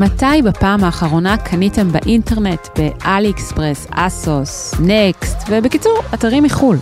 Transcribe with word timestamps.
מתי 0.00 0.42
בפעם 0.44 0.84
האחרונה 0.84 1.36
קניתם 1.36 1.92
באינטרנט, 1.92 2.68
באלי 2.78 3.30
אקספרס, 3.30 3.86
אסוס, 3.90 4.74
נקסט, 4.80 5.36
ובקיצור, 5.48 5.98
אתרים 6.14 6.42
מחו"ל? 6.42 6.76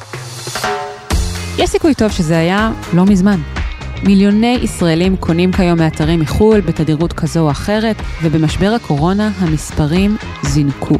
יש 1.58 1.71
סיכוי 1.71 1.95
טוב 1.95 2.11
שזה 2.11 2.38
היה 2.38 2.72
לא 2.95 3.04
מזמן. 3.04 3.40
מיליוני 4.04 4.58
ישראלים 4.62 5.16
קונים 5.16 5.53
כיום 5.53 5.79
מאתרים 5.79 6.21
מחו"ל 6.21 6.61
בתדירות 6.61 7.12
כזו 7.12 7.40
או 7.40 7.50
אחרת, 7.50 7.96
ובמשבר 8.22 8.72
הקורונה 8.77 9.31
המספרים 9.39 10.17
זינקו. 10.43 10.94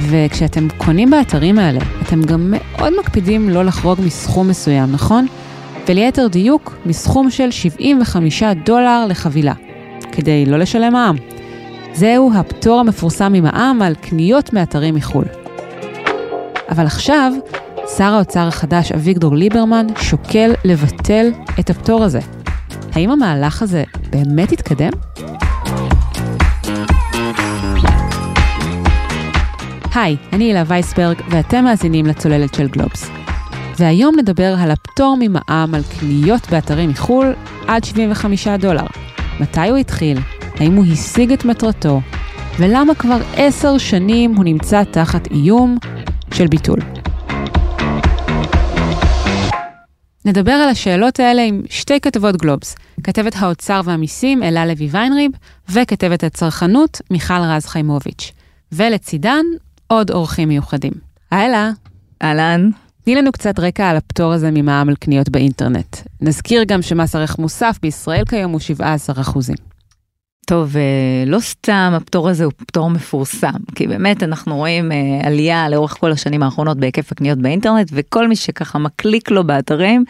וכשאתם 0.00 0.68
קונים 0.76 1.10
באתרים 1.10 1.58
האלה, 1.58 1.80
אתם 2.02 2.22
גם 2.22 2.54
מאוד 2.56 2.92
מקפידים 3.00 3.48
לא 3.48 3.64
לחרוג 3.64 4.00
מסכום 4.00 4.48
מסוים, 4.48 4.92
נכון? 4.92 5.26
וליתר 5.88 6.26
דיוק, 6.26 6.74
מסכום 6.86 7.30
של 7.30 7.50
75 7.50 8.42
דולר 8.64 9.06
לחבילה, 9.08 9.52
כדי 10.16 10.46
לא 10.46 10.58
לשלם 10.58 10.92
מע"מ. 10.92 11.16
זהו 11.94 12.30
הפטור 12.34 12.80
המפורסם 12.80 13.32
ממע"מ 13.32 13.82
על 13.82 13.94
קניות 13.94 14.52
מאתרים 14.52 14.94
מחו"ל. 14.94 15.24
אבל 16.68 16.86
עכשיו, 16.86 17.32
שר 17.96 18.04
האוצר 18.04 18.48
החדש 18.48 18.92
אביגדור 18.92 19.36
ליברמן 19.36 19.86
שוקל 20.00 20.52
לבטל 20.64 21.30
את 21.60 21.70
הפטור 21.70 22.04
הזה. 22.04 22.20
האם 22.92 23.10
המהלך 23.10 23.62
הזה 23.62 23.84
באמת 24.10 24.52
יתקדם? 24.52 24.90
היי, 29.94 30.16
אני 30.32 30.44
הילה 30.44 30.62
וייסברג, 30.66 31.16
ואתם 31.30 31.64
מאזינים 31.64 32.06
לצוללת 32.06 32.54
של 32.54 32.68
גלובס. 32.68 33.10
והיום 33.78 34.14
נדבר 34.18 34.54
על 34.58 34.70
הפטור 34.70 35.16
ממע"מ 35.20 35.74
על 35.74 35.82
קניות 35.98 36.50
באתרים 36.50 36.90
מחו"ל 36.90 37.34
עד 37.66 37.84
75 37.84 38.48
דולר. 38.48 38.86
מתי 39.40 39.68
הוא 39.68 39.76
התחיל? 39.78 40.18
האם 40.60 40.74
הוא 40.74 40.84
השיג 40.92 41.32
את 41.32 41.44
מטרתו? 41.44 42.00
ולמה 42.58 42.94
כבר 42.94 43.18
עשר 43.36 43.78
שנים 43.78 44.34
הוא 44.34 44.44
נמצא 44.44 44.84
תחת 44.84 45.30
איום 45.30 45.78
של 46.34 46.46
ביטול? 46.46 46.78
נדבר 50.24 50.52
על 50.52 50.68
השאלות 50.68 51.20
האלה 51.20 51.42
עם 51.42 51.62
שתי 51.70 52.00
כתבות 52.00 52.36
גלובס, 52.36 52.76
כתבת 53.02 53.32
האוצר 53.36 53.80
והמיסים 53.84 54.42
אלה 54.42 54.66
לוי 54.66 54.88
ויינריב, 54.90 55.30
וכתבת 55.68 56.24
הצרכנות 56.24 57.00
מיכל 57.10 57.40
רז 57.40 57.66
חיימוביץ'. 57.66 58.32
ולצידן, 58.72 59.44
עוד 59.86 60.10
אורחים 60.10 60.48
מיוחדים. 60.48 60.92
אהלה. 61.32 61.70
אהלן. 62.22 62.70
תני 63.06 63.14
לנו 63.14 63.32
קצת 63.32 63.58
רקע 63.58 63.90
על 63.90 63.96
הפטור 63.96 64.32
הזה 64.32 64.50
ממע"מ 64.50 64.88
על 64.88 64.94
קניות 64.94 65.28
באינטרנט. 65.28 65.96
נזכיר 66.20 66.62
גם 66.64 66.82
שמס 66.82 67.14
ערך 67.14 67.38
מוסף 67.38 67.78
בישראל 67.82 68.24
כיום 68.24 68.52
הוא 68.52 68.60
17 68.60 69.20
אחוזים. 69.20 69.56
טוב, 70.46 70.76
אה, 70.76 71.24
לא 71.26 71.40
סתם 71.40 71.92
הפטור 71.96 72.28
הזה 72.28 72.44
הוא 72.44 72.52
פטור 72.56 72.90
מפורסם, 72.90 73.58
כי 73.74 73.86
באמת 73.86 74.22
אנחנו 74.22 74.56
רואים 74.56 74.92
אה, 74.92 74.96
עלייה 75.22 75.68
לאורך 75.68 75.96
כל 76.00 76.12
השנים 76.12 76.42
האחרונות 76.42 76.78
בהיקף 76.78 77.12
הקניות 77.12 77.38
באינטרנט, 77.38 77.88
וכל 77.92 78.28
מי 78.28 78.36
שככה 78.36 78.78
מקליק 78.78 79.30
לו 79.30 79.44
באתרים, 79.46 80.04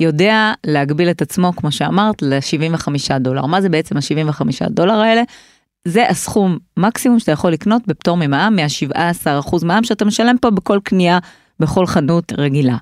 יודע 0.00 0.52
להגביל 0.66 1.10
את 1.10 1.22
עצמו, 1.22 1.52
כמו 1.56 1.72
שאמרת, 1.72 2.22
ל-75 2.22 3.18
דולר. 3.20 3.46
מה 3.46 3.60
זה 3.60 3.68
בעצם 3.68 3.96
ה-75 3.96 4.68
דולר 4.70 4.94
האלה? 5.00 5.22
זה 5.84 6.08
הסכום 6.08 6.58
מקסימום 6.76 7.18
שאתה 7.18 7.32
יכול 7.32 7.52
לקנות 7.52 7.82
בפטור 7.86 8.16
ממע"מ, 8.16 8.56
מה-17% 8.56 9.64
מע"מ 9.64 9.84
שאתה 9.84 10.04
משלם 10.04 10.36
פה 10.40 10.50
בכל 10.50 10.78
קנייה, 10.84 11.18
בכל 11.60 11.86
חנות 11.86 12.32
רגילה. 12.38 12.76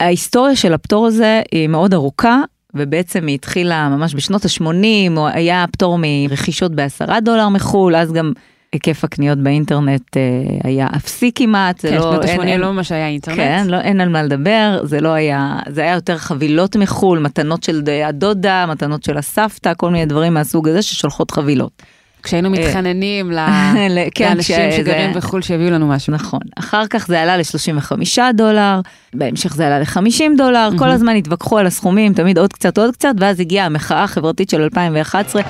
ההיסטוריה 0.00 0.56
של 0.56 0.74
הפטור 0.74 1.06
הזה 1.06 1.42
היא 1.52 1.68
מאוד 1.68 1.94
ארוכה, 1.94 2.40
ובעצם 2.74 3.26
היא 3.26 3.34
התחילה 3.34 3.88
ממש 3.88 4.14
בשנות 4.14 4.44
ה-80, 4.44 5.16
או 5.16 5.28
היה 5.28 5.64
פטור 5.72 5.98
מרכישות 6.00 6.74
ב-10 6.74 7.20
דולר 7.20 7.48
מחו"ל, 7.48 7.96
אז 7.96 8.12
גם 8.12 8.32
היקף 8.72 9.04
הקניות 9.04 9.38
באינטרנט 9.38 10.16
אה, 10.16 10.22
היה 10.64 10.88
אפסי 10.96 11.32
כמעט. 11.34 11.80
כן, 11.80 11.88
שנות 11.88 12.24
ה-80 12.24 12.56
לא 12.58 12.72
ממש 12.72 12.92
היה 12.92 13.08
אינטרנט. 13.08 13.36
כן, 13.36 13.66
לא, 13.68 13.80
אין 13.80 14.00
על 14.00 14.08
מה 14.08 14.22
לדבר, 14.22 14.80
זה 14.84 15.00
לא 15.00 15.08
היה, 15.08 15.58
זה 15.68 15.80
היה 15.80 15.94
יותר 15.94 16.18
חבילות 16.18 16.76
מחו"ל, 16.76 17.18
מתנות 17.18 17.62
של 17.62 17.82
הדודה, 18.04 18.66
מתנות 18.68 19.02
של 19.02 19.18
הסבתא, 19.18 19.72
כל 19.76 19.90
מיני 19.90 20.06
דברים 20.06 20.34
מהסוג 20.34 20.68
הזה 20.68 20.82
ששולחות 20.82 21.30
חבילות. 21.30 21.82
כשהיינו 22.22 22.54
אה, 22.54 22.60
מתחננים 22.60 23.32
כן, 24.14 24.28
לאנשים 24.28 24.56
שגרים 24.76 25.12
בחו"ל 25.14 25.42
שיביאו 25.42 25.70
לנו 25.70 25.88
משהו. 25.88 26.12
נכון. 26.12 26.40
אחר 26.58 26.86
כך 26.86 27.06
זה 27.06 27.20
עלה 27.20 27.36
ל-35 27.36 28.18
דולר, 28.34 28.80
בהמשך 29.14 29.54
זה 29.54 29.66
עלה 29.66 29.78
ל-50 29.78 30.36
דולר, 30.36 30.68
כל 30.78 30.90
הזמן 30.90 31.16
התווכחו 31.16 31.58
על 31.58 31.66
הסכומים, 31.66 32.14
תמיד 32.14 32.38
עוד 32.38 32.52
קצת 32.52 32.78
עוד 32.78 32.94
קצת, 32.94 33.14
ואז 33.18 33.40
הגיעה 33.40 33.66
המחאה 33.66 34.02
החברתית 34.02 34.50
של 34.50 34.62
2011. 34.62 35.42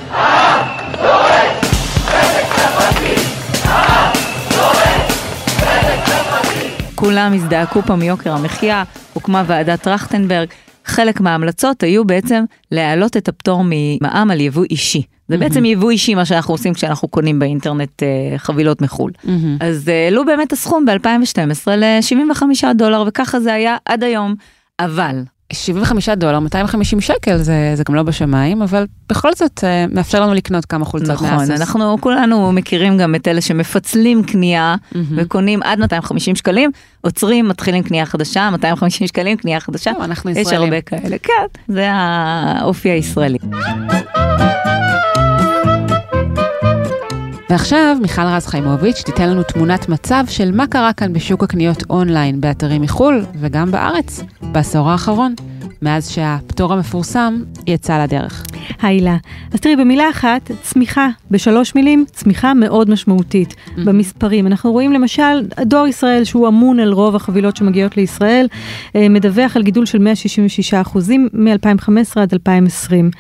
כולם 6.95 7.33
הזדעקו 7.35 7.83
פה 7.83 7.97
מיוקר 7.97 8.33
המחיה, 8.33 8.83
הוקמה 9.13 9.43
ועדת 9.47 9.83
טרכטנברג. 9.83 10.49
חלק 10.91 11.21
מההמלצות 11.21 11.83
היו 11.83 12.05
בעצם 12.05 12.45
להעלות 12.71 13.17
את 13.17 13.29
הפטור 13.29 13.63
ממע"מ 13.65 14.31
על 14.31 14.41
יבוא 14.41 14.65
אישי. 14.71 15.03
זה 15.29 15.37
בעצם 15.37 15.65
יבוא 15.65 15.91
אישי 15.91 16.15
מה 16.15 16.25
שאנחנו 16.25 16.55
עושים 16.55 16.75
כשאנחנו 16.75 17.09
קונים 17.09 17.39
באינטרנט 17.39 18.03
אה, 18.03 18.39
חבילות 18.39 18.83
מחו"ל. 18.83 19.13
אז 19.61 19.89
אה, 19.89 20.05
העלו 20.05 20.25
באמת 20.25 20.53
הסכום 20.53 20.85
ב-2012 20.85 21.71
ל-75 21.71 22.43
דולר 22.75 23.05
וככה 23.07 23.41
זה 23.41 23.55
היה 23.55 23.77
עד 23.85 24.05
היום, 24.05 24.35
אבל 24.81 25.23
75 25.53 26.09
דולר, 26.09 26.39
250 26.39 27.01
שקל, 27.01 27.37
זה, 27.37 27.73
זה 27.75 27.83
גם 27.89 27.95
לא 27.95 28.03
בשמיים, 28.03 28.63
אבל 28.63 28.87
בכל 29.09 29.33
זאת 29.35 29.65
אה, 29.65 29.85
מאפשר 29.93 30.21
לנו 30.21 30.35
לקנות 30.35 30.65
כמה 30.65 30.85
חולצות 30.85 31.11
נכון, 31.11 31.29
מהסוס. 31.29 31.51
נכון, 31.51 31.61
אנחנו 31.61 31.97
כולנו 32.01 32.53
מכירים 32.53 32.99
גם 32.99 33.15
את 33.15 33.29
אלה 33.29 33.41
שמפצלים 33.41 34.23
קנייה 34.23 34.75
mm-hmm. 34.75 34.97
וקונים 35.17 35.63
עד 35.63 35.79
250 35.79 36.37
שקלים, 36.37 36.71
עוצרים, 37.01 37.49
מתחילים 37.49 37.83
קנייה 37.83 38.07
חדשה, 38.07 38.51
250 38.51 39.07
שקלים, 39.07 39.37
קנייה 39.37 39.61
חדשה. 39.61 39.91
אנחנו 40.01 40.31
ישראלים. 40.31 40.49
יש 40.49 40.59
הרבה 40.59 40.81
כאלה, 40.81 41.17
כן, 41.19 41.47
זה 41.69 41.89
האופי 41.93 42.91
הישראלי. 42.91 43.39
ועכשיו 47.51 47.97
מיכל 48.03 48.23
רז 48.23 48.47
חיימוביץ' 48.47 49.03
תיתן 49.03 49.29
לנו 49.29 49.43
תמונת 49.43 49.89
מצב 49.89 50.25
של 50.29 50.51
מה 50.53 50.67
קרה 50.67 50.93
כאן 50.93 51.13
בשוק 51.13 51.43
הקניות 51.43 51.83
אונליין 51.91 52.41
באתרים 52.41 52.83
מחו"ל 52.83 53.25
וגם 53.41 53.71
בארץ 53.71 54.23
בעשור 54.43 54.91
האחרון, 54.91 55.35
מאז 55.83 56.11
שהפטור 56.11 56.73
המפורסם 56.73 57.43
יצא 57.67 58.03
לדרך. 58.03 58.47
הילה, 58.83 59.17
אז 59.53 59.61
תראי 59.61 59.77
במילה 59.77 60.11
אחת, 60.11 60.51
צמיחה, 60.63 61.09
בשלוש 61.31 61.75
מילים, 61.75 62.05
צמיחה 62.13 62.55
מאוד 62.55 62.91
משמעותית 62.91 63.53
mm-hmm. 63.53 63.81
במספרים. 63.85 64.47
אנחנו 64.47 64.73
רואים 64.73 64.93
למשל, 64.93 65.49
דואר 65.61 65.87
ישראל 65.87 66.25
שהוא 66.25 66.49
אמון 66.49 66.81
על 66.81 66.93
רוב 66.93 67.17
החבילות 67.17 67.57
שמגיעות 67.57 67.97
לישראל, 67.97 68.47
אה, 68.97 69.09
מדווח 69.09 69.57
על 69.57 69.63
גידול 69.63 69.87
של 69.87 69.99
166 69.99 70.75
אחוזים 70.75 71.29
מ-2015 71.33 72.21
עד 72.21 72.33
2020. 72.33 73.11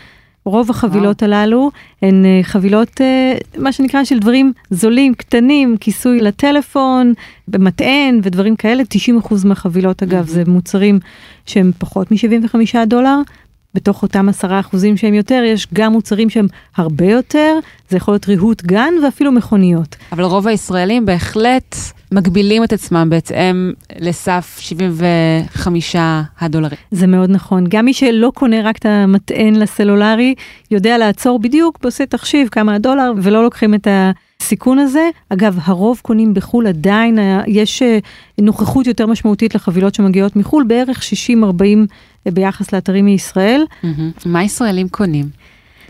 רוב 0.45 0.71
החבילות. 0.71 1.23
הללו 1.23 1.71
הן 2.03 2.25
אה, 2.25 2.41
חבילות, 2.43 3.01
אה, 3.01 3.37
מה 3.59 3.73
שנקרא, 3.73 4.05
של 4.05 4.19
דברים 4.19 4.53
זולים, 4.71 5.15
קטנים, 5.15 5.77
כיסוי 5.81 6.21
לטלפון, 6.21 7.13
במטען 7.49 8.21
ודברים 8.23 8.57
כאלה. 8.57 8.83
90% 9.23 9.35
מהחבילות, 9.45 10.03
אגב, 10.03 10.25
mm-hmm. 10.25 10.31
זה 10.31 10.43
מוצרים 10.47 10.99
שהם 11.47 11.71
פחות 11.79 12.13
מ-75 12.13 12.57
דולר. 12.87 13.17
בתוך 13.75 14.03
אותם 14.03 14.29
10% 14.29 14.43
שהם 14.97 15.15
יותר, 15.15 15.43
יש 15.47 15.67
גם 15.75 15.93
מוצרים 15.93 16.31
שהם 16.31 16.47
הרבה 16.77 17.07
יותר, 17.07 17.59
זה 17.89 17.97
יכול 17.97 18.15
להיות 18.15 18.29
ריהוט 18.29 18.63
גן 18.63 18.95
ואפילו 19.05 19.33
מכוניות. 19.33 19.97
אבל 20.13 20.25
רוב 20.25 20.49
הישראלים 20.49 21.07
בהחלט 21.07 21.77
מגבילים 22.13 22.65
את 22.65 22.73
עצמם 22.73 23.07
בהתאם 23.11 23.73
לסף 23.99 24.59
75 24.61 25.97
הדולרים. 26.41 26.79
זה 26.91 27.07
מאוד 27.07 27.31
נכון. 27.31 27.65
גם 27.69 27.85
מי 27.85 27.95
שלא 27.95 28.33
קונה 28.35 28.63
רק 28.63 28.79
את 28.79 28.87
המטען 28.87 29.57
לסלולרי, 29.57 30.35
יודע 30.71 30.99
לעצור 30.99 31.39
בדיוק, 31.39 31.79
ועושה 31.83 32.07
תחשיב 32.07 32.49
כמה 32.49 32.75
הדולר, 32.75 33.13
ולא 33.23 33.43
לוקחים 33.43 33.75
את 33.75 33.87
הסיכון 33.91 34.79
הזה. 34.79 35.09
אגב, 35.29 35.59
הרוב 35.63 36.01
קונים 36.03 36.35
בחו"ל, 36.35 36.67
עדיין 36.67 37.19
יש 37.47 37.83
אה, 37.83 37.99
נוכחות 38.41 38.87
יותר 38.87 39.07
משמעותית 39.07 39.55
לחבילות 39.55 39.95
שמגיעות 39.95 40.37
מחו"ל, 40.37 40.65
בערך 40.65 41.03
60-40 41.03 42.33
ביחס 42.33 42.73
לאתרים 42.73 43.05
מישראל. 43.05 43.65
Mm-hmm. 43.83 43.87
מה 44.27 44.45
ישראלים 44.45 44.89
קונים? 44.89 45.29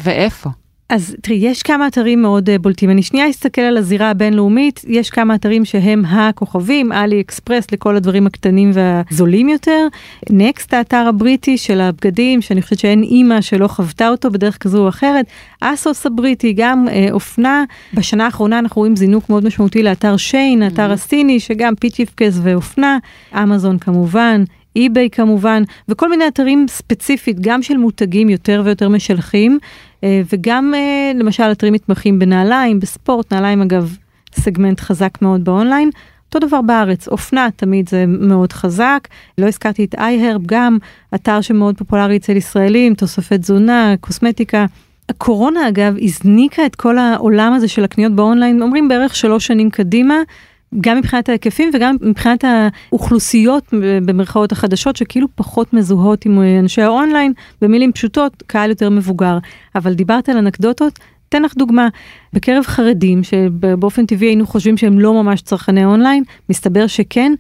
ואיפה? 0.00 0.50
אז 0.90 1.16
תראי, 1.22 1.38
יש 1.38 1.62
כמה 1.62 1.86
אתרים 1.86 2.22
מאוד 2.22 2.48
uh, 2.48 2.52
בולטים. 2.58 2.90
אני 2.90 3.02
שנייה 3.02 3.30
אסתכל 3.30 3.60
על 3.60 3.76
הזירה 3.76 4.10
הבינלאומית, 4.10 4.84
יש 4.88 5.10
כמה 5.10 5.34
אתרים 5.34 5.64
שהם 5.64 6.04
הכוכבים, 6.04 6.92
אלי 6.92 7.20
אקספרס 7.20 7.66
לכל 7.72 7.96
הדברים 7.96 8.26
הקטנים 8.26 8.70
והזולים 8.74 9.48
יותר. 9.48 9.86
נקסט, 10.30 10.74
האתר 10.74 11.04
הבריטי 11.08 11.58
של 11.58 11.80
הבגדים, 11.80 12.42
שאני 12.42 12.62
חושבת 12.62 12.78
שאין 12.78 13.02
אימא 13.02 13.40
שלא 13.40 13.68
חוותה 13.68 14.08
אותו 14.08 14.30
בדרך 14.30 14.58
כזו 14.58 14.82
או 14.82 14.88
אחרת. 14.88 15.26
אסוס 15.60 16.06
הבריטי, 16.06 16.52
גם 16.52 16.86
אה, 16.88 17.12
אופנה. 17.12 17.64
בשנה 17.94 18.24
האחרונה 18.24 18.58
אנחנו 18.58 18.80
רואים 18.80 18.96
זינוק 18.96 19.30
מאוד 19.30 19.44
משמעותי 19.44 19.82
לאתר 19.82 20.16
שיין, 20.16 20.62
האתר 20.62 20.90
אהמ. 20.90 20.94
הסיני, 20.94 21.40
שגם 21.40 21.74
פיצ'יפקס 21.74 22.38
ואופנה. 22.42 22.98
אמזון 23.34 23.78
כמובן. 23.78 24.44
אי-ביי 24.76 25.10
כמובן, 25.10 25.62
וכל 25.88 26.10
מיני 26.10 26.28
אתרים 26.28 26.66
ספציפית, 26.68 27.40
גם 27.40 27.62
של 27.62 27.76
מותגים 27.76 28.28
יותר 28.28 28.62
ויותר 28.64 28.88
משלחים, 28.88 29.58
אה, 29.62 29.68
וגם 30.04 30.74
אה, 30.74 31.12
למשל 31.14 31.42
אתרים 31.52 31.72
מתמחים 31.72 32.18
בנעליים, 32.18 32.80
בספורט, 32.80 33.32
נעליים 33.32 33.62
אגב 33.62 33.96
סגמנט 34.34 34.80
חזק 34.80 35.22
מאוד 35.22 35.44
באונליין. 35.44 35.90
אותו 36.34 36.46
דבר 36.46 36.62
בארץ, 36.62 37.08
אופנה 37.08 37.48
תמיד 37.56 37.88
זה 37.88 38.04
מאוד 38.08 38.52
חזק, 38.52 39.08
לא 39.38 39.46
הזכרתי 39.46 39.84
את 39.84 39.94
iHerb 39.94 40.42
גם, 40.46 40.78
אתר 41.14 41.40
שמאוד 41.40 41.78
פופולרי 41.78 42.16
אצל 42.16 42.36
ישראלים, 42.36 42.94
תוספי 42.94 43.38
תזונה, 43.38 43.94
קוסמטיקה. 44.00 44.66
הקורונה 45.08 45.68
אגב 45.68 45.94
הזניקה 46.02 46.66
את 46.66 46.76
כל 46.76 46.98
העולם 46.98 47.52
הזה 47.52 47.68
של 47.68 47.84
הקניות 47.84 48.12
באונליין, 48.12 48.62
אומרים 48.62 48.88
בערך 48.88 49.16
שלוש 49.16 49.46
שנים 49.46 49.70
קדימה, 49.70 50.14
גם 50.80 50.96
מבחינת 50.98 51.28
ההיקפים 51.28 51.70
וגם 51.74 51.96
מבחינת 52.00 52.44
האוכלוסיות 52.44 53.64
במרכאות 54.04 54.52
החדשות 54.52 54.96
שכאילו 54.96 55.28
פחות 55.34 55.72
מזוהות 55.72 56.24
עם 56.26 56.42
אנשי 56.60 56.82
האונליין, 56.82 57.32
במילים 57.60 57.92
פשוטות, 57.92 58.42
קהל 58.46 58.70
יותר 58.70 58.90
מבוגר. 58.90 59.38
אבל 59.74 59.94
דיברת 59.94 60.28
על 60.28 60.36
אנקדוטות, 60.36 60.98
אתן 61.28 61.42
לך 61.42 61.54
דוגמה, 61.56 61.88
בקרב 62.32 62.64
חרדים 62.66 63.22
שבאופן 63.22 64.06
טבעי 64.06 64.28
היינו 64.28 64.46
חושבים 64.46 64.76
שהם 64.76 64.98
לא 64.98 65.22
ממש 65.22 65.42
צרכני 65.42 65.84
אונליין, 65.84 66.24
מסתבר 66.48 66.86
שכן, 66.86 67.32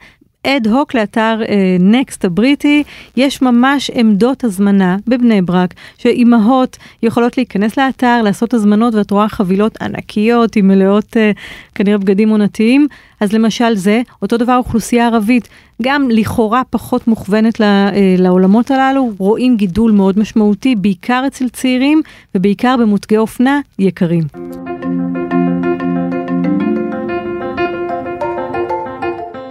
אד 0.46 0.66
הוק 0.66 0.94
לאתר 0.94 1.40
נקסט 1.80 2.24
uh, 2.24 2.26
הבריטי, 2.26 2.82
יש 3.16 3.42
ממש 3.42 3.90
עמדות 3.94 4.44
הזמנה 4.44 4.96
בבני 5.06 5.42
ברק, 5.42 5.74
שאימהות 5.98 6.76
יכולות 7.02 7.36
להיכנס 7.36 7.78
לאתר, 7.78 8.22
לעשות 8.24 8.54
הזמנות, 8.54 8.94
ואת 8.94 9.10
רואה 9.10 9.28
חבילות 9.28 9.82
ענקיות 9.82 10.56
עם 10.56 10.68
מלאות 10.68 11.16
uh, 11.16 11.38
כנראה 11.74 11.98
בגדים 11.98 12.28
עונתיים. 12.28 12.86
אז 13.20 13.32
למשל 13.32 13.74
זה, 13.74 14.02
אותו 14.22 14.36
דבר 14.36 14.56
אוכלוסייה 14.56 15.06
ערבית, 15.06 15.48
גם 15.82 16.08
לכאורה 16.10 16.62
פחות 16.70 17.08
מוכוונת 17.08 17.60
ל, 17.60 17.62
uh, 17.62 17.94
לעולמות 18.18 18.70
הללו, 18.70 19.12
רואים 19.18 19.56
גידול 19.56 19.92
מאוד 19.92 20.18
משמעותי, 20.18 20.74
בעיקר 20.76 21.24
אצל 21.26 21.48
צעירים, 21.48 22.02
ובעיקר 22.34 22.76
במותגי 22.78 23.16
אופנה 23.16 23.60
יקרים. 23.78 24.24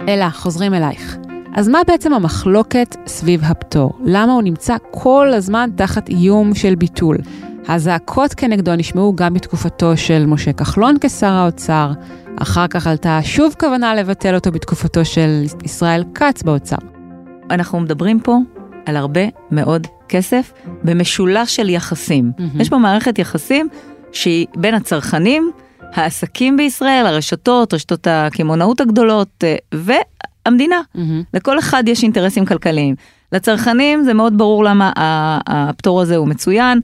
אלה, 0.08 0.30
חוזרים 0.30 0.74
אלייך. 0.74 1.16
אז 1.54 1.68
מה 1.68 1.78
בעצם 1.86 2.12
המחלוקת 2.12 2.96
סביב 3.06 3.40
הפטור? 3.44 3.92
למה 4.04 4.32
הוא 4.32 4.42
נמצא 4.42 4.76
כל 4.90 5.32
הזמן 5.34 5.70
תחת 5.76 6.08
איום 6.08 6.54
של 6.54 6.74
ביטול? 6.74 7.16
הזעקות 7.68 8.34
כנגדו 8.34 8.76
נשמעו 8.76 9.16
גם 9.16 9.34
בתקופתו 9.34 9.96
של 9.96 10.26
משה 10.26 10.52
כחלון 10.52 10.96
כשר 11.00 11.32
האוצר, 11.32 11.92
אחר 12.36 12.66
כך 12.66 12.86
עלתה 12.86 13.20
שוב 13.22 13.54
כוונה 13.60 13.94
לבטל 13.94 14.34
אותו 14.34 14.52
בתקופתו 14.52 15.04
של 15.04 15.44
ישראל 15.64 16.04
כץ 16.14 16.42
באוצר. 16.42 16.76
אנחנו 17.50 17.80
מדברים 17.80 18.20
פה 18.20 18.36
על 18.86 18.96
הרבה 18.96 19.20
מאוד 19.50 19.86
כסף 20.08 20.52
במשולש 20.84 21.56
של 21.56 21.68
יחסים. 21.68 22.32
Mm-hmm. 22.36 22.62
יש 22.62 22.68
פה 22.68 22.78
מערכת 22.78 23.18
יחסים 23.18 23.68
שהיא 24.12 24.46
בין 24.56 24.74
הצרכנים, 24.74 25.50
העסקים 25.92 26.56
בישראל, 26.56 27.06
הרשתות, 27.06 27.74
רשתות 27.74 28.06
הקמעונאות 28.10 28.80
הגדולות 28.80 29.44
אה, 29.44 29.56
והמדינה. 29.74 30.80
Mm-hmm. 30.96 31.00
לכל 31.34 31.58
אחד 31.58 31.84
יש 31.86 32.02
אינטרסים 32.02 32.46
כלכליים. 32.46 32.94
לצרכנים 33.32 34.04
זה 34.04 34.14
מאוד 34.14 34.38
ברור 34.38 34.64
למה 34.64 34.92
הפטור 35.46 36.00
הזה 36.00 36.16
הוא 36.16 36.28
מצוין. 36.28 36.80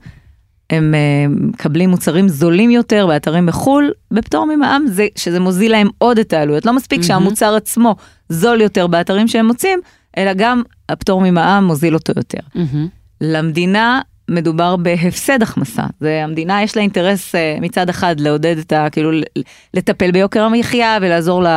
הם 0.69 0.93
אה, 0.95 1.25
מקבלים 1.29 1.89
מוצרים 1.89 2.27
זולים 2.27 2.71
יותר 2.71 3.07
באתרים 3.07 3.45
בחו"ל, 3.45 3.91
בפטור 4.11 4.45
ממע"מ, 4.45 4.87
זה 4.87 5.07
שזה 5.15 5.39
מוזיל 5.39 5.71
להם 5.71 5.87
עוד 5.97 6.19
את 6.19 6.33
העלויות. 6.33 6.65
לא 6.65 6.73
מספיק 6.73 7.01
mm-hmm. 7.01 7.07
שהמוצר 7.07 7.55
עצמו 7.55 7.95
זול 8.29 8.61
יותר 8.61 8.87
באתרים 8.87 9.27
שהם 9.27 9.45
מוצאים, 9.47 9.79
אלא 10.17 10.33
גם 10.33 10.61
הפטור 10.89 11.21
ממע"מ 11.21 11.63
מוזיל 11.63 11.93
אותו 11.93 12.13
יותר. 12.15 12.39
Mm-hmm. 12.55 12.87
למדינה 13.21 14.01
מדובר 14.29 14.75
בהפסד 14.75 15.43
הכנסה. 15.43 15.83
זה 15.99 16.23
המדינה 16.23 16.63
יש 16.63 16.75
לה 16.75 16.81
אינטרס 16.81 17.35
uh, 17.35 17.61
מצד 17.61 17.89
אחד 17.89 18.19
לעודד 18.19 18.57
את 18.57 18.71
ה... 18.71 18.89
כאילו 18.91 19.11
לטפל 19.73 20.11
ביוקר 20.11 20.43
המחיה 20.43 20.97
ולעזור 21.01 21.43
ל, 21.43 21.47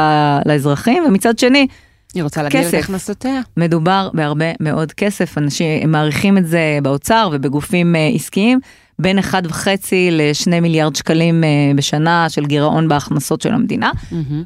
לאזרחים, 0.47 1.05
ומצד 1.07 1.39
שני, 1.39 1.67
היא 2.15 2.23
רוצה 2.23 2.43
להגדיל 2.43 2.69
את 2.69 2.75
הכנסותיה. 2.75 3.41
מדובר 3.57 4.11
בהרבה 4.15 4.45
מאוד 4.61 4.93
כסף, 4.93 5.39
אנשים 5.39 5.93
מעריכים 5.93 6.39
את 6.39 6.47
זה 6.47 6.79
באוצר 6.83 7.29
ובגופים 7.33 7.95
uh, 7.95 8.17
עסקיים. 8.17 8.61
בין 9.01 9.19
1.5 9.19 9.33
ל-2 10.11 10.61
מיליארד 10.61 10.97
שקלים 10.97 11.45
uh, 11.45 11.77
בשנה 11.77 12.27
של 12.29 12.47
גירעון 12.47 12.89
בהכנסות 12.89 13.41
של 13.41 13.55
המדינה. 13.55 13.91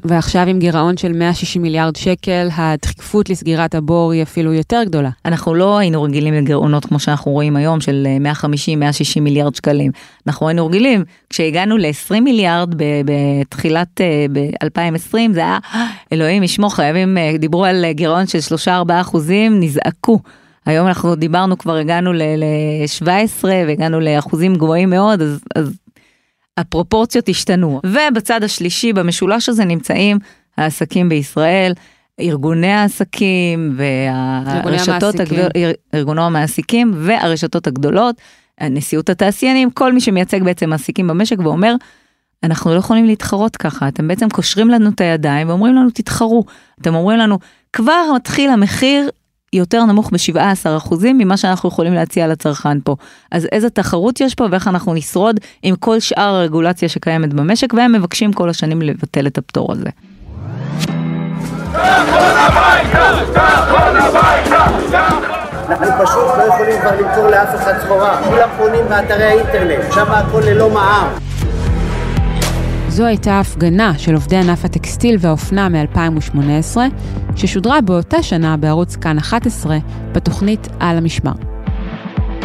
ועכשיו 0.05 0.47
עם 0.47 0.59
גירעון 0.59 0.97
של 0.97 1.13
160 1.13 1.61
מיליארד 1.61 1.95
שקל, 1.95 2.47
הדחיפות 2.55 3.29
לסגירת 3.29 3.75
הבור 3.75 4.11
היא 4.11 4.23
אפילו 4.23 4.53
יותר 4.53 4.81
גדולה. 4.85 5.09
אנחנו 5.25 5.53
לא 5.53 5.77
היינו 5.77 6.03
רגילים 6.03 6.33
לגירעונות 6.33 6.85
כמו 6.85 6.99
שאנחנו 6.99 7.31
רואים 7.31 7.55
היום 7.55 7.81
של 7.81 8.07
150-160 8.41 9.21
מיליארד 9.21 9.55
שקלים. 9.55 9.91
אנחנו 10.27 10.47
היינו 10.47 10.67
רגילים, 10.67 11.03
כשהגענו 11.29 11.77
ל-20 11.77 12.19
מיליארד 12.19 12.75
בתחילת 12.77 14.01
uh, 14.01 14.31
ב-2020, 14.31 15.17
זה 15.33 15.39
היה, 15.39 15.57
אלוהים 16.13 16.43
ישמור, 16.43 16.75
חייבים, 16.75 17.17
דיברו 17.39 17.65
על 17.65 17.85
גירעון 17.91 18.27
של 18.27 18.55
3-4 18.67 18.69
אחוזים, 19.01 19.59
נזעקו. 19.59 20.19
היום 20.65 20.87
אנחנו 20.87 21.15
דיברנו, 21.15 21.57
כבר 21.57 21.75
הגענו 21.75 22.13
ל-17 22.13 23.43
והגענו 23.43 23.99
לאחוזים 23.99 24.55
גבוהים 24.55 24.89
מאוד, 24.89 25.21
אז, 25.21 25.39
אז 25.55 25.73
הפרופורציות 26.57 27.29
השתנו. 27.29 27.81
ובצד 27.85 28.43
השלישי, 28.43 28.93
במשולש 28.93 29.49
הזה 29.49 29.65
נמצאים 29.65 30.19
העסקים 30.57 31.09
בישראל, 31.09 31.73
ארגוני 32.19 32.71
העסקים 32.71 33.75
והרשתות, 33.77 35.19
הגדול, 35.19 35.49
ארגוני 35.93 36.21
המעסיקים 36.21 36.91
והרשתות 36.95 37.67
הגדולות, 37.67 38.15
נשיאות 38.61 39.09
התעשיינים, 39.09 39.69
כל 39.71 39.93
מי 39.93 40.01
שמייצג 40.01 40.43
בעצם 40.43 40.69
מעסיקים 40.69 41.07
במשק 41.07 41.39
ואומר, 41.39 41.75
אנחנו 42.43 42.73
לא 42.73 42.79
יכולים 42.79 43.05
להתחרות 43.05 43.57
ככה, 43.57 43.87
אתם 43.87 44.07
בעצם 44.07 44.29
קושרים 44.29 44.69
לנו 44.69 44.89
את 44.89 45.01
הידיים 45.01 45.49
ואומרים 45.49 45.75
לנו 45.75 45.89
תתחרו. 45.89 46.43
אתם 46.81 46.95
אומרים 46.95 47.19
לנו, 47.19 47.39
כבר 47.73 48.03
מתחיל 48.15 48.49
המחיר 48.49 49.09
יותר 49.53 49.85
נמוך 49.85 50.11
ב-17% 50.11 50.95
ממה 51.03 51.37
שאנחנו 51.37 51.69
יכולים 51.69 51.93
להציע 51.93 52.27
לצרכן 52.27 52.79
פה. 52.83 52.95
אז 53.31 53.47
איזה 53.51 53.69
תחרות 53.69 54.21
יש 54.21 54.35
פה 54.35 54.45
ואיך 54.51 54.67
אנחנו 54.67 54.93
נשרוד 54.93 55.39
עם 55.63 55.75
כל 55.75 55.99
שאר 55.99 56.35
הרגולציה 56.35 56.89
שקיימת 56.89 57.33
במשק, 57.33 57.73
והם 57.73 57.91
מבקשים 57.91 58.33
כל 58.33 58.49
השנים 58.49 58.81
לבטל 58.81 59.27
את 59.27 59.37
הפטור 59.37 59.71
הזה. 59.71 59.89
אנחנו 65.69 66.05
פשוט 66.05 66.37
לא 66.37 66.43
יכולים 66.43 66.81
כבר 66.81 66.99
למכור 67.01 67.27
לאף 67.27 67.55
אחד 67.55 67.73
סחורה, 67.83 68.21
כולם 68.29 68.49
קונים 68.57 68.85
באתרי 68.89 69.23
האינטרנט, 69.23 69.93
שם 69.93 70.11
הכל 70.11 70.41
ללא 70.45 70.69
מע"מ. 70.69 71.34
זו 72.95 73.05
הייתה 73.05 73.39
הפגנה 73.39 73.97
של 73.97 74.13
עובדי 74.13 74.37
ענף 74.37 74.65
הטקסטיל 74.65 75.17
והאופנה 75.19 75.69
מ-2018, 75.69 76.77
ששודרה 77.35 77.81
באותה 77.81 78.23
שנה 78.23 78.57
בערוץ 78.57 78.95
כאן 78.95 79.17
11, 79.17 79.77
בתוכנית 80.11 80.67
על 80.79 80.97
המשמר. 80.97 81.31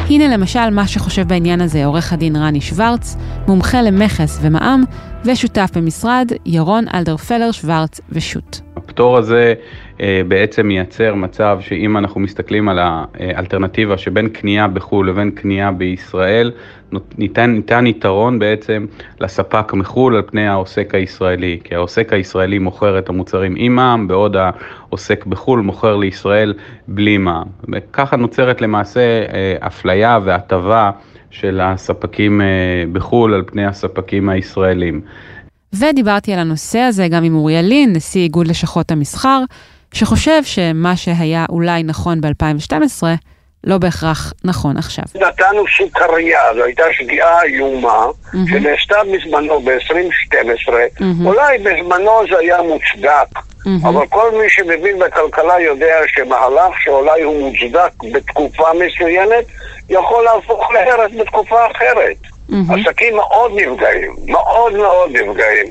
הנה 0.08 0.28
למשל 0.28 0.70
מה 0.70 0.86
שחושב 0.86 1.28
בעניין 1.28 1.60
הזה 1.60 1.84
עורך 1.84 2.12
הדין 2.12 2.36
רני 2.36 2.60
שוורץ, 2.60 3.16
מומחה 3.48 3.82
למכס 3.82 4.38
ומע"מ, 4.42 4.84
ושותף 5.24 5.70
במשרד 5.74 6.32
ירון 6.46 6.84
אלדרפלר 6.94 7.52
שוורץ 7.52 8.00
ושות'. 8.08 8.60
הפטור 9.00 9.18
הזה 9.18 9.54
אה, 10.00 10.22
בעצם 10.28 10.66
מייצר 10.66 11.14
מצב 11.14 11.58
שאם 11.60 11.96
אנחנו 11.96 12.20
מסתכלים 12.20 12.68
על 12.68 12.78
האלטרנטיבה 12.78 13.98
שבין 13.98 14.28
קנייה 14.28 14.68
בחו"ל 14.68 15.08
לבין 15.08 15.30
קנייה 15.30 15.70
בישראל, 15.70 16.52
ניתן, 17.18 17.50
ניתן 17.50 17.86
יתרון 17.86 18.38
בעצם 18.38 18.86
לספק 19.20 19.72
מחו"ל 19.72 20.16
על 20.16 20.22
פני 20.22 20.48
העוסק 20.48 20.94
הישראלי, 20.94 21.58
כי 21.64 21.74
העוסק 21.74 22.12
הישראלי 22.12 22.58
מוכר 22.58 22.98
את 22.98 23.08
המוצרים 23.08 23.54
עם 23.56 23.74
מע"מ, 23.74 24.08
בעוד 24.08 24.36
העוסק 24.36 25.26
בחו"ל 25.26 25.60
מוכר 25.60 25.96
לישראל 25.96 26.54
בלי 26.88 27.18
מע"מ. 27.18 27.46
וככה 27.72 28.16
נוצרת 28.16 28.60
למעשה 28.60 29.00
אה, 29.00 29.54
אפליה 29.66 30.18
והטבה 30.24 30.90
של 31.30 31.60
הספקים 31.62 32.40
אה, 32.40 32.46
בחו"ל 32.92 33.34
על 33.34 33.42
פני 33.46 33.66
הספקים 33.66 34.28
הישראלים. 34.28 35.00
ודיברתי 35.72 36.32
על 36.32 36.38
הנושא 36.38 36.78
הזה 36.78 37.08
גם 37.08 37.24
עם 37.24 37.34
אוריאל 37.34 37.64
לין, 37.64 37.92
נשיא 37.92 38.20
איגוד 38.20 38.46
לשכות 38.46 38.90
המסחר, 38.90 39.40
שחושב 39.92 40.44
שמה 40.44 40.96
שהיה 40.96 41.46
אולי 41.48 41.82
נכון 41.82 42.20
ב-2012, 42.20 43.02
לא 43.64 43.78
בהכרח 43.78 44.32
נכון 44.44 44.76
עכשיו. 44.76 45.04
נתנו 45.14 45.64
סוכריה, 45.78 46.40
זו 46.54 46.64
הייתה 46.64 46.82
שגיאה 46.92 47.42
איומה, 47.42 48.06
mm-hmm. 48.06 48.36
שנעשתה 48.50 48.96
בזמנו 49.12 49.60
ב-2012, 49.60 50.68
mm-hmm. 50.68 51.04
אולי 51.24 51.58
בזמנו 51.58 52.10
זה 52.30 52.38
היה 52.38 52.62
מוצדק, 52.62 53.38
mm-hmm. 53.38 53.88
אבל 53.88 54.06
כל 54.06 54.30
מי 54.42 54.48
שמבין 54.48 54.98
בכלכלה 54.98 55.60
יודע 55.60 55.94
שמהלך 56.06 56.80
שאולי 56.84 57.22
הוא 57.22 57.50
מוצדק 57.50 58.12
בתקופה 58.12 58.66
מסוימת, 58.74 59.44
יכול 59.88 60.24
להפוך 60.24 60.72
להרס 60.72 61.12
בתקופה 61.20 61.66
אחרת. 61.70 62.16
Mm-hmm. 62.50 62.88
עסקים 62.88 63.16
מאוד 63.16 63.50
נפגעים, 63.52 64.16
מאוד 64.26 64.72
מאוד 64.72 65.10
נפגעים. 65.10 65.66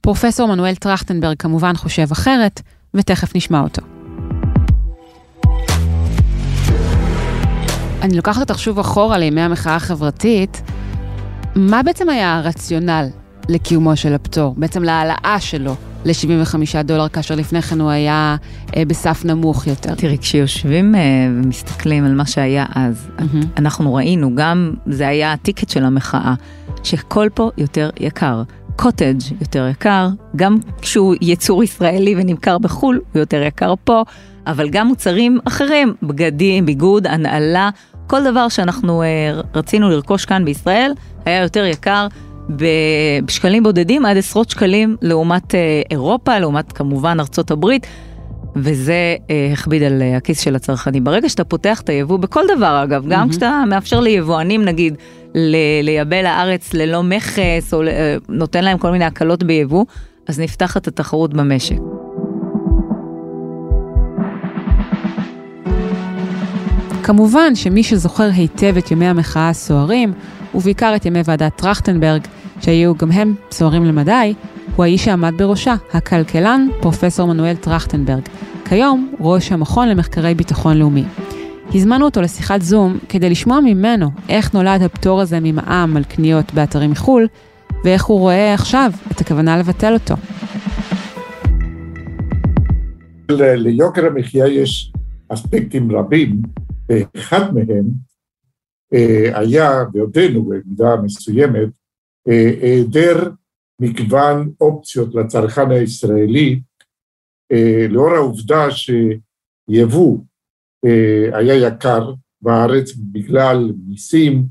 פרופסור 0.00 0.48
מנואל 0.48 0.74
טרכטנברג 0.74 1.36
כמובן 1.38 1.74
חושב 1.74 2.06
אחרת, 2.12 2.60
ותכף 2.94 3.36
נשמע 3.36 3.60
אותו. 3.60 3.82
אני 8.02 8.16
לוקחת 8.16 8.40
אותך 8.40 8.58
שוב 8.58 8.78
אחורה 8.78 9.18
לימי 9.18 9.40
המחאה 9.40 9.74
החברתית. 9.74 10.62
מה 11.56 11.82
בעצם 11.82 12.08
היה 12.08 12.36
הרציונל 12.38 13.06
לקיומו 13.48 13.96
של 13.96 14.14
הפטור, 14.14 14.54
בעצם 14.56 14.82
להעלאה 14.82 15.36
שלו 15.40 15.74
ל-75 16.04 16.82
דולר, 16.84 17.08
כאשר 17.08 17.34
לפני 17.34 17.62
כן 17.62 17.80
הוא 17.80 17.90
היה 17.90 18.36
אה, 18.76 18.84
בסף 18.84 19.24
נמוך 19.24 19.66
יותר? 19.66 19.94
תראי, 19.94 20.18
כשיושבים 20.18 20.94
אה, 20.94 21.00
ומסתכלים 21.36 22.04
על 22.04 22.14
מה 22.14 22.26
שהיה 22.26 22.66
אז, 22.74 23.08
mm-hmm. 23.18 23.46
אנחנו 23.56 23.94
ראינו, 23.94 24.34
גם 24.34 24.74
זה 24.86 25.08
היה 25.08 25.32
הטיקט 25.32 25.68
של 25.68 25.84
המחאה, 25.84 26.34
שכל 26.82 27.28
פה 27.34 27.50
יותר 27.58 27.90
יקר. 28.00 28.42
קוטג' 28.76 29.20
יותר 29.40 29.68
יקר, 29.70 30.08
גם 30.36 30.58
כשהוא 30.80 31.14
יצור 31.20 31.64
ישראלי 31.64 32.14
ונמכר 32.16 32.58
בחו"ל, 32.58 33.00
הוא 33.12 33.20
יותר 33.20 33.42
יקר 33.42 33.74
פה, 33.84 34.02
אבל 34.46 34.68
גם 34.68 34.86
מוצרים 34.86 35.38
אחרים, 35.44 35.94
בגדים, 36.02 36.66
ביגוד, 36.66 37.06
הנעלה, 37.06 37.70
כל 38.06 38.24
דבר 38.24 38.48
שאנחנו 38.48 39.02
אה, 39.02 39.40
רצינו 39.54 39.90
לרכוש 39.90 40.24
כאן 40.24 40.44
בישראל, 40.44 40.92
היה 41.24 41.42
יותר 41.42 41.64
יקר 41.64 42.06
בשקלים 42.50 43.62
בודדים 43.62 44.06
עד 44.06 44.16
עשרות 44.16 44.50
שקלים 44.50 44.96
לעומת 45.02 45.54
אה, 45.54 45.82
אירופה, 45.90 46.38
לעומת 46.38 46.72
כמובן 46.72 47.20
ארצות 47.20 47.50
הברית. 47.50 47.86
וזה 48.56 49.16
אה, 49.30 49.50
הכביד 49.52 49.82
על 49.82 50.02
אה, 50.02 50.16
הכיס 50.16 50.40
של 50.40 50.56
הצרכנים. 50.56 51.04
ברגע 51.04 51.28
שאתה 51.28 51.44
פותח 51.44 51.80
את 51.80 51.88
היבוא, 51.88 52.18
בכל 52.18 52.44
דבר 52.56 52.80
אגב, 52.84 53.04
גם 53.08 53.26
mm-hmm. 53.26 53.30
כשאתה 53.30 53.62
מאפשר 53.68 54.00
ליבואנים 54.00 54.64
נגיד 54.64 54.94
ל- 55.34 55.82
לייבא 55.82 56.20
לארץ 56.20 56.74
ללא 56.74 57.02
מכס, 57.02 57.74
או 57.74 57.82
אה, 57.82 58.16
נותן 58.28 58.64
להם 58.64 58.78
כל 58.78 58.90
מיני 58.90 59.04
הקלות 59.04 59.42
ביבוא, 59.42 59.84
אז 60.28 60.40
נפתחת 60.40 60.88
התחרות 60.88 61.34
במשק. 61.34 61.76
כמובן 67.02 67.54
שמי 67.54 67.82
שזוכר 67.82 68.28
היטב 68.34 68.76
את 68.76 68.90
ימי 68.90 69.06
המחאה 69.06 69.48
הסוערים, 69.48 70.12
ובעיקר 70.54 70.92
את 70.96 71.06
ימי 71.06 71.20
ועדת 71.24 71.56
טרכטנברג, 71.56 72.22
שהיו 72.60 72.94
גם 72.94 73.10
הם 73.10 73.34
סוערים 73.50 73.84
למדי, 73.84 74.34
הוא 74.76 74.84
האיש 74.84 75.04
שעמד 75.04 75.32
בראשה, 75.36 75.74
הכלכלן 75.92 76.68
פרופסור 76.80 77.28
מנואל 77.28 77.54
טרכטנברג, 77.56 78.22
כיום 78.68 79.14
ראש 79.20 79.52
המכון 79.52 79.88
למחקרי 79.88 80.34
ביטחון 80.34 80.76
לאומי. 80.76 81.04
הזמנו 81.74 82.04
אותו 82.04 82.22
לשיחת 82.22 82.62
זום 82.62 82.98
כדי 83.08 83.30
לשמוע 83.30 83.60
ממנו 83.60 84.10
איך 84.28 84.54
נולד 84.54 84.82
הפטור 84.82 85.20
הזה 85.20 85.38
ממע"מ 85.42 85.96
על 85.96 86.04
קניות 86.04 86.54
באתרים 86.54 86.90
מחו"ל, 86.90 87.26
ואיך 87.84 88.04
הוא 88.04 88.18
רואה 88.18 88.54
עכשיו 88.54 88.92
את 89.12 89.20
הכוונה 89.20 89.58
לבטל 89.58 89.94
אותו. 89.94 90.14
ליוקר 93.38 94.06
המחיה 94.06 94.48
יש 94.48 94.92
אספקטים 95.28 95.92
רבים, 95.92 96.42
ואחד 96.88 97.54
מהם 97.54 97.84
היה, 99.34 99.84
בעודנו 99.92 100.44
במידה 100.44 100.96
מסוימת, 101.02 101.68
אה, 102.28 102.50
היעדר 102.62 103.30
מגוון 103.80 104.52
אופציות 104.60 105.14
לצרכן 105.14 105.70
הישראלי, 105.70 106.60
אה, 107.52 107.86
לאור 107.90 108.10
העובדה 108.10 108.66
שיבוא 108.70 110.18
היה 111.32 111.68
יקר 111.68 112.12
בארץ 112.40 112.92
בגלל 113.12 113.72
מיסים, 113.88 114.44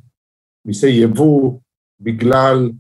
מיסי 0.66 0.90
יבוא, 0.90 1.60
בגלל 2.00 2.72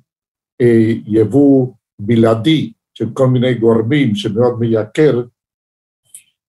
יבוא 1.06 1.74
בלעדי 2.01 2.74
של 2.94 3.06
כל 3.13 3.27
מיני 3.27 3.53
גורמים 3.53 4.15
שמאוד 4.15 4.60
מייקר. 4.60 5.24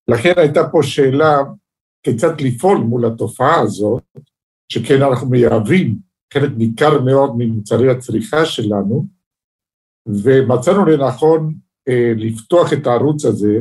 לכן 0.09 0.33
הייתה 0.37 0.61
פה 0.73 0.79
שאלה 0.83 1.39
כיצד 2.03 2.41
לפעול 2.41 2.79
מול 2.79 3.07
התופעה 3.07 3.61
הזאת, 3.61 4.03
שכן 4.73 5.03
אנחנו 5.03 5.29
מייבאים 5.31 5.97
חלק 6.33 6.51
ניכר 6.57 7.01
מאוד 7.01 7.33
ממוצרי 7.39 7.91
הצריכה 7.91 8.45
שלנו, 8.45 9.07
ומצאנו 10.07 10.85
לנכון 10.85 11.55
אה, 11.89 12.13
לפתוח 12.17 12.73
את 12.73 12.87
הערוץ 12.87 13.25
הזה 13.25 13.61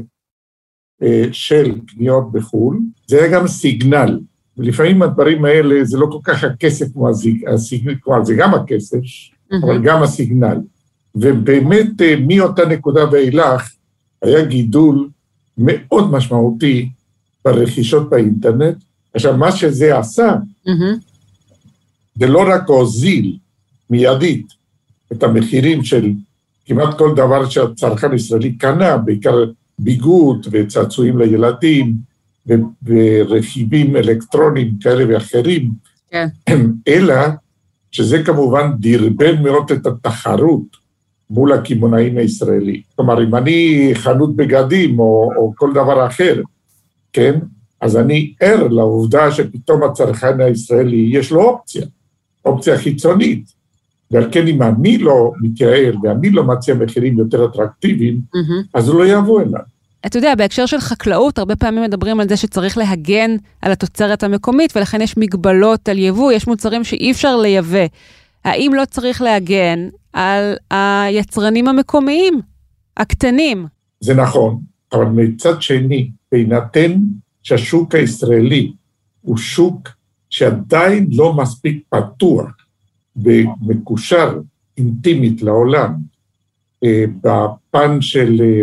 אה, 1.03 1.23
של 1.31 1.79
קניות 1.87 2.31
בחו"ל. 2.31 2.79
זה 3.07 3.23
היה 3.23 3.31
גם 3.31 3.47
סיגנל, 3.47 4.19
ולפעמים 4.57 5.01
הדברים 5.01 5.45
האלה 5.45 5.85
זה 5.85 5.97
לא 5.97 6.07
כל 6.11 6.19
כך 6.23 6.43
הכסף 6.43 6.85
כמו 6.93 7.09
הסיגנל, 7.53 7.95
כלומר 7.95 8.23
זה 8.23 8.35
גם 8.37 8.53
הכסף, 8.53 8.97
mm-hmm. 8.97 9.65
אבל 9.65 9.83
גם 9.83 10.03
הסיגנל. 10.03 10.57
ובאמת 11.15 12.01
אה, 12.01 12.15
מאותה 12.27 12.65
נקודה 12.65 13.11
ואילך 13.11 13.71
היה 14.21 14.45
גידול 14.45 15.09
מאוד 15.57 16.11
משמעותי 16.11 16.89
ברכישות 17.45 18.09
באינטרנט. 18.09 18.83
עכשיו, 19.13 19.37
מה 19.37 19.51
שזה 19.51 19.97
עשה, 19.97 20.35
mm-hmm. 20.67 20.71
זה 22.15 22.27
לא 22.27 22.43
רק 22.47 22.67
הוזיל 22.67 23.37
מיידית 23.89 24.47
את 25.11 25.23
המחירים 25.23 25.83
של 25.83 26.11
כמעט 26.65 26.97
כל 26.97 27.15
דבר 27.15 27.49
שהצרכן 27.49 28.11
הישראלי 28.11 28.53
קנה, 28.53 28.97
בעיקר 28.97 29.35
ביגוד 29.79 30.47
וצעצועים 30.51 31.17
לילדים 31.17 31.95
ורכיבים 32.83 33.95
אלקטרוניים 33.95 34.73
כאלה 34.81 35.03
ואחרים, 35.09 35.71
כן. 36.11 36.27
אלא 36.87 37.15
שזה 37.91 38.23
כמובן 38.23 38.71
דרבן 38.79 39.43
מאוד 39.43 39.71
את 39.71 39.85
התחרות 39.85 40.81
מול 41.29 41.53
הקמעונאים 41.53 42.17
הישראלי. 42.17 42.81
כלומר, 42.95 43.23
אם 43.23 43.35
אני 43.35 43.89
חנות 43.93 44.35
בגדים 44.35 44.99
או, 44.99 45.29
או 45.35 45.53
כל 45.55 45.73
דבר 45.73 46.07
אחר, 46.07 46.41
כן? 47.13 47.39
אז 47.81 47.97
אני 47.97 48.33
ער 48.39 48.67
לעובדה 48.67 49.31
שפתאום 49.31 49.83
הצרכן 49.83 50.41
הישראלי 50.41 51.09
יש 51.11 51.31
לו 51.31 51.41
אופציה, 51.41 51.85
אופציה 52.45 52.77
חיצונית. 52.77 53.61
ועל 54.11 54.27
כן 54.31 54.47
אם 54.47 54.63
אני 54.63 54.97
לא 54.97 55.31
מתייעל 55.41 55.95
ואני 56.03 56.29
לא 56.29 56.43
מציע 56.43 56.75
מחירים 56.75 57.17
יותר 57.17 57.45
אטרקטיביים, 57.45 58.21
mm-hmm. 58.35 58.67
אז 58.73 58.89
הוא 58.89 58.99
לא 58.99 59.07
יבוא 59.07 59.41
אליי. 59.41 59.61
אתה 60.05 60.17
יודע, 60.17 60.35
בהקשר 60.35 60.65
של 60.65 60.79
חקלאות, 60.79 61.37
הרבה 61.37 61.55
פעמים 61.55 61.83
מדברים 61.83 62.19
על 62.19 62.29
זה 62.29 62.37
שצריך 62.37 62.77
להגן 62.77 63.35
על 63.61 63.71
התוצרת 63.71 64.23
המקומית, 64.23 64.77
ולכן 64.77 65.01
יש 65.01 65.17
מגבלות 65.17 65.89
על 65.89 65.97
יבוא, 65.97 66.31
יש 66.31 66.47
מוצרים 66.47 66.83
שאי 66.83 67.11
אפשר 67.11 67.37
לייבא. 67.37 67.85
האם 68.45 68.73
לא 68.73 68.85
צריך 68.85 69.21
להגן 69.21 69.89
על 70.13 70.55
היצרנים 70.71 71.67
המקומיים, 71.67 72.41
הקטנים? 72.97 73.65
זה 73.99 74.13
נכון, 74.13 74.59
אבל 74.93 75.05
מצד 75.05 75.61
שני, 75.61 76.11
בהינתן 76.31 76.95
שהשוק 77.43 77.95
הישראלי 77.95 78.73
הוא 79.21 79.37
שוק 79.37 79.89
שעדיין 80.29 81.07
לא 81.11 81.33
מספיק 81.33 81.83
פתוח 81.89 82.51
ומקושר 83.15 84.39
אינטימית 84.77 85.41
לעולם 85.41 85.93
אה, 86.83 87.05
בפן 87.21 88.01
של, 88.01 88.41
אה, 88.41 88.61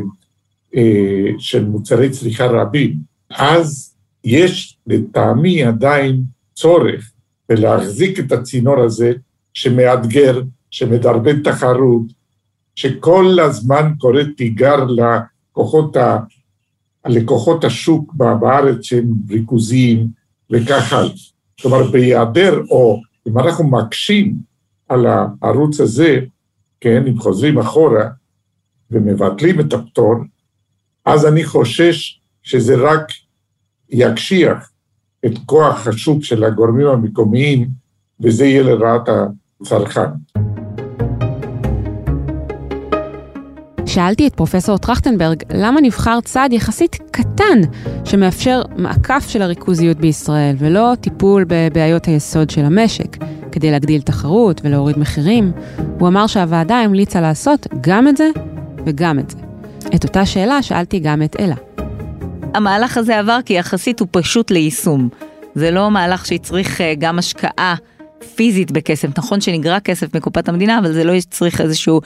אה, 0.76 1.30
של 1.38 1.64
מוצרי 1.64 2.10
צריכה 2.10 2.46
רבים, 2.46 2.94
אז 3.30 3.94
יש 4.24 4.78
לטעמי 4.86 5.62
עדיין 5.62 6.22
צורך 6.54 7.12
בלהחזיק 7.48 8.18
את 8.20 8.32
הצינור 8.32 8.80
הזה 8.80 9.12
שמאתגר, 9.54 10.42
שמדרבן 10.70 11.42
תחרות, 11.42 12.12
שכל 12.74 13.36
הזמן 13.40 13.92
קורא 13.98 14.22
תיגר 14.36 14.84
לכוחות 14.84 15.96
ה... 17.04 17.08
לקוחות 17.08 17.64
השוק 17.64 18.14
בארץ 18.14 18.84
שהם 18.84 19.12
ריכוזיים 19.30 20.08
וכך 20.50 20.92
הלאה. 20.92 21.12
כלומר, 21.60 21.90
בהיעדר, 21.90 22.62
או 22.70 23.00
אם 23.28 23.38
אנחנו 23.38 23.70
מקשים 23.70 24.34
על 24.88 25.06
הערוץ 25.06 25.80
הזה, 25.80 26.20
כן, 26.80 27.04
אם 27.06 27.18
חוזרים 27.18 27.58
אחורה 27.58 28.04
ומבטלים 28.90 29.60
את 29.60 29.72
הפטור, 29.72 30.14
אז 31.04 31.26
אני 31.26 31.44
חושש 31.44 32.20
שזה 32.42 32.74
רק 32.76 33.12
יקשיח 33.90 34.70
את 35.26 35.32
כוח 35.46 35.86
השוק 35.86 36.24
של 36.24 36.44
הגורמים 36.44 36.86
המקומיים, 36.86 37.68
וזה 38.20 38.44
יהיה 38.44 38.62
לרעת 38.62 39.08
הצרכן. 39.60 40.10
שאלתי 43.98 44.26
את 44.26 44.34
פרופסור 44.34 44.78
טרכטנברג 44.78 45.42
למה 45.54 45.80
נבחר 45.80 46.18
צעד 46.24 46.52
יחסית 46.52 46.96
קטן 47.10 47.60
שמאפשר 48.04 48.62
מעקף 48.76 49.26
של 49.28 49.42
הריכוזיות 49.42 49.96
בישראל 49.96 50.56
ולא 50.58 50.92
טיפול 51.00 51.44
בבעיות 51.48 52.04
היסוד 52.06 52.50
של 52.50 52.64
המשק, 52.64 53.16
כדי 53.52 53.70
להגדיל 53.70 54.00
תחרות 54.00 54.60
ולהוריד 54.64 54.98
מחירים. 54.98 55.52
הוא 55.98 56.08
אמר 56.08 56.26
שהוועדה 56.26 56.76
המליצה 56.76 57.20
לעשות 57.20 57.66
גם 57.80 58.08
את 58.08 58.16
זה 58.16 58.28
וגם 58.86 59.18
את 59.18 59.30
זה. 59.30 59.38
את 59.94 60.04
אותה 60.04 60.26
שאלה 60.26 60.62
שאלתי 60.62 60.98
גם 60.98 61.22
את 61.22 61.36
אלה. 61.40 61.54
המהלך 62.54 62.96
הזה 62.96 63.18
עבר 63.18 63.38
כי 63.44 63.54
יחסית 63.54 64.00
הוא 64.00 64.08
פשוט 64.10 64.50
ליישום. 64.50 65.08
זה 65.54 65.70
לא 65.70 65.90
מהלך 65.90 66.26
שהצריך 66.26 66.80
אה, 66.80 66.94
גם 66.98 67.18
השקעה 67.18 67.74
פיזית 68.34 68.70
בכסף. 68.70 69.18
נכון 69.18 69.40
שנגרע 69.40 69.80
כסף 69.80 70.16
מקופת 70.16 70.48
המדינה, 70.48 70.78
אבל 70.78 70.92
זה 70.92 71.04
לא 71.04 71.12
צריך 71.30 71.60
איזשהו 71.60 72.00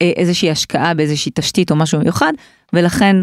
איזושהי 0.00 0.50
השקעה 0.50 0.94
באיזושהי 0.94 1.32
תשתית 1.34 1.70
או 1.70 1.76
משהו 1.76 2.00
מיוחד, 2.00 2.32
ולכן 2.72 3.16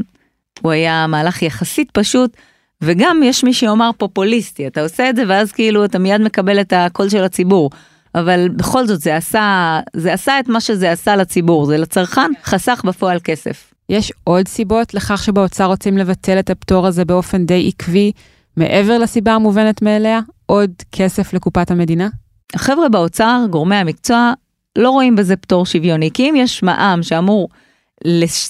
הוא 0.62 0.72
היה 0.72 1.08
מהלך 1.08 1.42
יחסית 1.42 1.92
פשוט, 1.92 2.38
וגם 2.82 3.22
יש 3.24 3.44
מי 3.44 3.54
שאומר 3.54 3.90
פופוליסטי, 3.98 4.68
אתה 4.68 4.82
עושה 4.82 5.10
את 5.10 5.16
זה 5.16 5.24
ואז 5.28 5.52
כאילו 5.52 5.86
אתה 5.86 6.00
מיד 6.00 6.22
מקבל 6.22 6.62
את 6.62 6.74
הקול 6.74 7.10
של 7.10 7.24
הציבור. 7.24 7.70
אבל 8.16 8.50
בכל 8.50 8.88
זאת 8.88 9.02
זה 9.02 9.16
עשה, 9.16 9.80
זה 9.96 10.14
עשה 10.14 10.40
את 10.40 10.48
מה 10.48 10.62
שזה 10.62 10.92
עשה 10.92 11.16
לציבור, 11.16 11.66
זה 11.66 11.78
לצרכן 11.78 12.32
חסך 12.44 12.82
בפועל 12.86 13.20
כסף. 13.24 13.74
יש 13.90 14.14
עוד 14.24 14.48
סיבות 14.48 14.94
לכך 14.94 15.24
שבאוצר 15.24 15.66
רוצים 15.66 15.98
לבטל 15.98 16.40
את 16.40 16.50
הפטור 16.50 16.88
הזה 16.88 17.06
באופן 17.06 17.46
די 17.46 17.72
עקבי, 17.74 18.12
מעבר 18.58 18.98
לסיבה 18.98 19.34
המובנת 19.34 19.82
מאליה, 19.82 20.20
עוד 20.46 20.72
כסף 20.92 21.34
לקופת 21.34 21.72
המדינה? 21.72 22.10
החבר'ה 22.54 22.90
באוצר, 22.90 23.46
גורמי 23.50 23.76
המקצוע, 23.76 24.34
לא 24.76 24.90
רואים 24.90 25.16
בזה 25.16 25.36
פטור 25.36 25.66
שוויוני, 25.66 26.10
כי 26.14 26.30
אם 26.30 26.36
יש 26.38 26.64
מע"מ 26.64 27.04
שאמור 27.04 27.50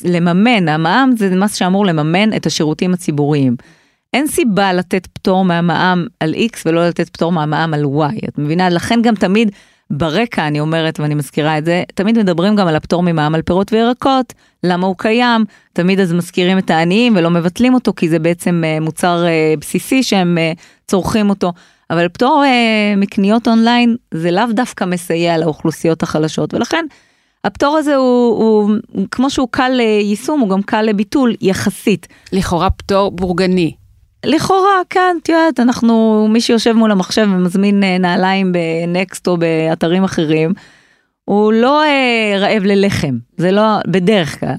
לממן, 0.05 0.69
המע"מ 0.69 1.11
זה 1.17 1.35
מס 1.35 1.55
שאמור 1.55 1.85
לממן 1.85 2.33
את 2.33 2.45
השירותים 2.45 2.93
הציבוריים. 2.93 3.55
אין 4.13 4.27
סיבה 4.27 4.73
לתת 4.73 5.07
פטור 5.07 5.45
מהמע"מ 5.45 6.05
על 6.19 6.33
X 6.33 6.57
ולא 6.65 6.87
לתת 6.87 7.09
פטור 7.09 7.31
מהמע"מ 7.31 7.73
על 7.73 7.83
Y, 7.83 8.27
את 8.29 8.37
מבינה? 8.37 8.69
לכן 8.69 9.01
גם 9.01 9.15
תמיד 9.15 9.51
ברקע, 9.89 10.47
אני 10.47 10.59
אומרת 10.59 10.99
ואני 10.99 11.15
מזכירה 11.15 11.57
את 11.57 11.65
זה, 11.65 11.83
תמיד 11.95 12.17
מדברים 12.17 12.55
גם 12.55 12.67
על 12.67 12.75
הפטור 12.75 13.03
ממע"מ 13.03 13.35
על 13.35 13.41
פירות 13.41 13.73
וירקות, 13.73 14.33
למה 14.63 14.87
הוא 14.87 14.95
קיים, 14.97 15.45
תמיד 15.73 15.99
אז 15.99 16.13
מזכירים 16.13 16.57
את 16.57 16.69
העניים 16.69 17.13
ולא 17.15 17.29
מבטלים 17.29 17.73
אותו, 17.73 17.93
כי 17.95 18.09
זה 18.09 18.19
בעצם 18.19 18.63
אה, 18.65 18.79
מוצר 18.79 19.25
אה, 19.25 19.53
בסיסי 19.59 20.03
שהם 20.03 20.37
אה, 20.37 20.53
צורכים 20.87 21.29
אותו. 21.29 21.53
אבל 21.89 22.09
פטור 22.09 22.43
מקניות 22.97 23.47
אונליין 23.47 23.95
זה 24.13 24.31
לאו 24.31 24.45
דווקא 24.51 24.85
מסייע 24.85 25.37
לאוכלוסיות 25.37 26.03
החלשות, 26.03 26.53
ולכן 26.53 26.85
הפטור 27.43 27.77
הזה 27.77 27.95
הוא, 27.95 28.37
הוא, 28.37 28.71
הוא 28.91 29.07
כמו 29.11 29.29
שהוא 29.29 29.47
קל 29.51 29.69
ליישום, 29.69 30.39
הוא 30.39 30.49
גם 30.49 30.61
קל 30.61 30.81
לביטול 30.81 31.35
יחסית. 31.41 32.07
לכאורה 32.33 32.69
פטור 32.69 33.11
בורגני. 33.11 33.75
לכאורה, 34.25 34.81
כן, 34.89 35.17
את 35.23 35.29
יודעת, 35.29 35.59
אנחנו, 35.59 36.27
מי 36.29 36.41
שיושב 36.41 36.73
מול 36.73 36.91
המחשב 36.91 37.27
ומזמין 37.31 37.83
אה, 37.83 37.97
נעליים 37.97 38.51
בנקסט 38.51 39.27
או 39.27 39.37
באתרים 39.37 40.03
אחרים, 40.03 40.53
הוא 41.25 41.53
לא 41.53 41.83
אה, 41.83 42.35
רעב 42.39 42.63
ללחם, 42.63 43.17
זה 43.37 43.51
לא, 43.51 43.61
בדרך 43.87 44.39
כלל. 44.39 44.55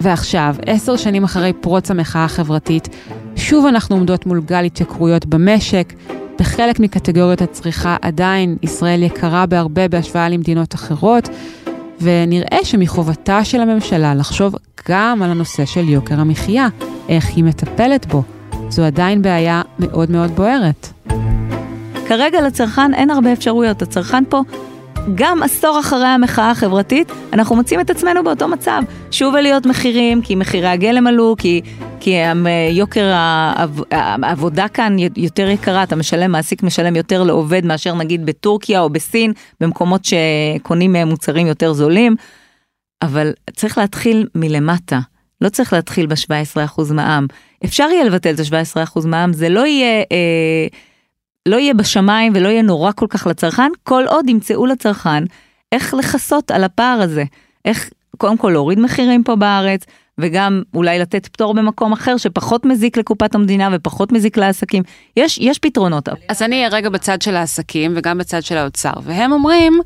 ועכשיו, 0.00 0.54
עשר 0.66 0.96
שנים 0.96 1.24
אחרי 1.24 1.52
פרוץ 1.52 1.90
המחאה 1.90 2.24
החברתית, 2.24 2.88
שוב 3.36 3.66
אנחנו 3.66 3.96
עומדות 3.96 4.26
מול 4.26 4.40
גל 4.40 4.64
התייקרויות 4.64 5.26
במשק. 5.26 5.92
בחלק 6.38 6.80
מקטגוריות 6.80 7.42
הצריכה 7.42 7.96
עדיין 8.02 8.56
ישראל 8.62 9.02
יקרה 9.02 9.46
בהרבה 9.46 9.88
בהשוואה 9.88 10.28
למדינות 10.28 10.74
אחרות, 10.74 11.28
ונראה 12.00 12.58
שמחובתה 12.64 13.44
של 13.44 13.60
הממשלה 13.60 14.14
לחשוב 14.14 14.54
גם 14.88 15.22
על 15.22 15.30
הנושא 15.30 15.64
של 15.64 15.88
יוקר 15.88 16.20
המחיה, 16.20 16.68
איך 17.08 17.28
היא 17.36 17.44
מטפלת 17.44 18.06
בו. 18.06 18.22
זו 18.68 18.82
עדיין 18.82 19.22
בעיה 19.22 19.62
מאוד 19.78 20.10
מאוד 20.10 20.30
בוערת. 20.30 20.88
כרגע 22.08 22.40
לצרכן 22.40 22.94
אין 22.94 23.10
הרבה 23.10 23.32
אפשרויות, 23.32 23.82
הצרכן 23.82 24.24
פה 24.28 24.42
גם 25.14 25.42
עשור 25.42 25.80
אחרי 25.80 26.06
המחאה 26.06 26.50
החברתית, 26.50 27.12
אנחנו 27.32 27.56
מוצאים 27.56 27.80
את 27.80 27.90
עצמנו 27.90 28.24
באותו 28.24 28.48
מצב. 28.48 28.82
שוב 29.10 29.34
עליות 29.34 29.66
מחירים, 29.66 30.22
כי 30.22 30.34
מחירי 30.34 30.68
הגלם 30.68 31.06
עלו, 31.06 31.34
כי, 31.38 31.60
כי 32.00 32.14
יוקר 32.70 33.12
העבודה 33.90 34.68
כאן 34.68 34.96
יותר 35.16 35.48
יקרה, 35.48 35.82
אתה 35.82 35.96
משלם, 35.96 36.32
מעסיק 36.32 36.62
משלם 36.62 36.96
יותר 36.96 37.22
לעובד 37.22 37.64
מאשר 37.64 37.94
נגיד 37.94 38.26
בטורקיה 38.26 38.80
או 38.80 38.90
בסין, 38.90 39.32
במקומות 39.60 40.04
שקונים 40.04 40.92
מהם 40.92 41.08
מוצרים 41.08 41.46
יותר 41.46 41.72
זולים. 41.72 42.16
אבל 43.02 43.32
צריך 43.56 43.78
להתחיל 43.78 44.26
מלמטה, 44.34 44.98
לא 45.40 45.48
צריך 45.48 45.72
להתחיל 45.72 46.06
ב-17% 46.06 46.92
מע"מ. 46.92 47.26
אפשר 47.64 47.88
יהיה 47.92 48.04
לבטל 48.04 48.34
את 48.34 48.40
ה-17% 48.40 49.06
מע"מ, 49.06 49.32
זה 49.32 49.48
לא 49.48 49.66
יהיה... 49.66 50.02
אה, 50.12 50.66
לא 51.48 51.56
יהיה 51.56 51.74
בשמיים 51.74 52.32
ולא 52.36 52.48
יהיה 52.48 52.62
נורא 52.62 52.92
כל 52.92 53.06
כך 53.10 53.26
לצרכן, 53.26 53.70
כל 53.82 54.04
עוד 54.08 54.28
ימצאו 54.28 54.66
לצרכן 54.66 55.24
איך 55.72 55.94
לכסות 55.94 56.50
על 56.50 56.64
הפער 56.64 57.00
הזה. 57.02 57.24
איך 57.64 57.90
קודם 58.18 58.36
כל 58.36 58.50
להוריד 58.52 58.80
מחירים 58.80 59.24
פה 59.24 59.36
בארץ, 59.36 59.84
וגם 60.18 60.62
אולי 60.74 60.98
לתת 60.98 61.26
פטור 61.26 61.54
במקום 61.54 61.92
אחר 61.92 62.16
שפחות 62.16 62.64
מזיק 62.64 62.96
לקופת 62.96 63.34
המדינה 63.34 63.68
ופחות 63.72 64.12
מזיק 64.12 64.36
לעסקים. 64.36 64.82
יש, 65.16 65.38
יש 65.38 65.58
פתרונות. 65.58 66.08
אז 66.28 66.42
אני 66.42 66.56
אהיה 66.56 66.68
רגע 66.68 66.88
בצד 66.88 67.22
של 67.22 67.36
העסקים 67.36 67.92
וגם 67.96 68.18
בצד 68.18 68.42
של 68.42 68.56
האוצר, 68.56 68.92
והם 69.02 69.32
אומרים, 69.32 69.80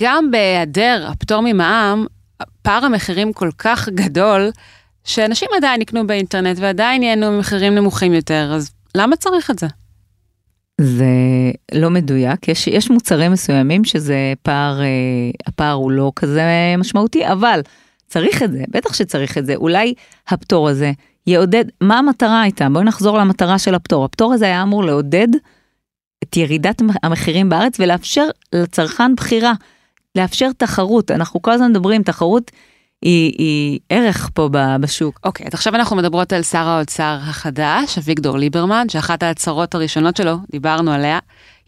גם 0.00 0.30
בהיעדר 0.30 1.06
הפטור 1.10 1.40
ממע"מ, 1.40 2.06
פער 2.62 2.84
המחירים 2.84 3.32
כל 3.32 3.50
כך 3.58 3.88
גדול, 3.88 4.50
שאנשים 5.04 5.48
עדיין 5.56 5.80
יקנו 5.80 6.06
באינטרנט 6.06 6.58
ועדיין 6.60 7.02
ייהנו 7.02 7.32
ממחירים 7.32 7.74
נמוכים 7.74 8.14
יותר, 8.14 8.52
אז 8.54 8.70
למה 8.94 9.16
צריך 9.16 9.50
את 9.50 9.58
זה? 9.58 9.66
זה 10.82 11.04
לא 11.74 11.90
מדויק, 11.90 12.48
יש, 12.48 12.66
יש 12.66 12.90
מוצרים 12.90 13.32
מסוימים 13.32 13.84
שזה 13.84 14.32
פער, 14.42 14.80
אה, 14.80 14.86
הפער 15.46 15.72
הוא 15.72 15.90
לא 15.90 16.12
כזה 16.16 16.42
משמעותי, 16.78 17.26
אבל 17.32 17.60
צריך 18.06 18.42
את 18.42 18.52
זה, 18.52 18.64
בטח 18.68 18.94
שצריך 18.94 19.38
את 19.38 19.46
זה, 19.46 19.54
אולי 19.54 19.94
הפטור 20.28 20.68
הזה 20.68 20.92
יעודד, 21.26 21.64
מה 21.80 21.98
המטרה 21.98 22.40
הייתה? 22.42 22.68
בואי 22.68 22.84
נחזור 22.84 23.18
למטרה 23.18 23.58
של 23.58 23.74
הפטור. 23.74 24.04
הפטור 24.04 24.32
הזה 24.32 24.44
היה 24.44 24.62
אמור 24.62 24.84
לעודד 24.84 25.28
את 26.22 26.36
ירידת 26.36 26.82
המחירים 27.02 27.48
בארץ 27.48 27.80
ולאפשר 27.80 28.26
לצרכן 28.52 29.14
בחירה, 29.14 29.52
לאפשר 30.16 30.50
תחרות. 30.56 31.10
אנחנו 31.10 31.42
כל 31.42 31.50
הזמן 31.52 31.70
מדברים, 31.70 32.02
תחרות 32.02 32.50
היא, 33.02 33.32
היא 33.38 33.80
ערך 33.88 34.30
פה 34.34 34.48
בשוק. 34.80 35.20
אוקיי, 35.24 35.46
okay, 35.46 35.48
אז 35.48 35.54
עכשיו 35.54 35.74
אנחנו 35.74 35.96
מדברות 35.96 36.32
על 36.32 36.42
שר 36.42 36.68
האוצר 36.68 37.18
החדש, 37.22 37.98
אביגדור 37.98 38.38
ליברמן, 38.38 38.88
שאחת 38.88 39.22
ההצהרות 39.22 39.74
הראשונות 39.74 40.16
שלו, 40.16 40.36
דיברנו 40.50 40.92
עליה, 40.92 41.18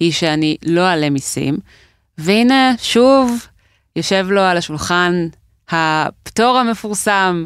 היא 0.01 0.13
שאני 0.13 0.57
לא 0.65 0.81
אעלה 0.81 1.11
מיסים. 1.11 1.59
והנה, 2.19 2.75
שוב, 2.79 3.47
יושב 3.97 4.27
לו 4.31 4.41
על 4.41 4.57
השולחן 4.57 5.29
הפטור 5.69 6.59
המפורסם 6.59 7.45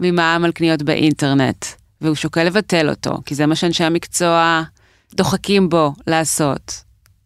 ממע"מ 0.00 0.44
על 0.44 0.52
קניות 0.52 0.82
באינטרנט, 0.82 1.66
והוא 2.00 2.14
שוקל 2.14 2.44
לבטל 2.44 2.88
אותו, 2.88 3.12
כי 3.26 3.34
זה 3.34 3.46
מה 3.46 3.56
שאנשי 3.56 3.84
המקצוע 3.84 4.62
דוחקים 5.14 5.68
בו 5.68 5.92
לעשות. 6.06 6.82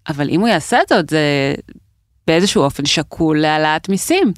אבל 0.09 0.29
אם 0.29 0.41
הוא 0.41 0.49
יעשה 0.49 0.79
זאת, 0.89 1.11
זה 1.11 1.55
באיזשהו 2.27 2.63
אופן 2.63 2.87
שקול 2.87 3.41
להעלאת 3.41 3.89
מיסים. 3.89 4.33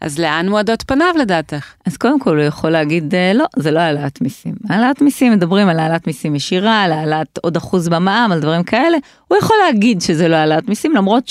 אז 0.00 0.18
לאן 0.18 0.48
מועדות 0.48 0.82
פניו 0.86 1.14
לדעתך? 1.18 1.74
אז 1.86 1.96
קודם 1.96 2.20
כל 2.20 2.36
הוא 2.36 2.44
יכול 2.44 2.70
להגיד 2.70 3.14
אה, 3.14 3.32
לא, 3.34 3.44
זה 3.56 3.70
לא 3.70 3.80
העלאת 3.80 4.20
מיסים. 4.20 4.54
העלאת 4.68 5.02
מיסים, 5.02 5.32
מדברים 5.32 5.68
על 5.68 5.78
העלאת 5.78 6.06
מיסים 6.06 6.34
ישירה, 6.34 6.82
על 6.82 6.92
העלאת 6.92 7.38
עוד 7.42 7.56
אחוז 7.56 7.88
במע"מ, 7.88 8.32
על 8.32 8.40
דברים 8.40 8.62
כאלה, 8.62 8.98
הוא 9.28 9.38
יכול 9.38 9.56
להגיד 9.66 10.00
שזה 10.00 10.28
לא 10.28 10.36
העלאת 10.36 10.68
מיסים, 10.68 10.94
למרות 10.94 11.30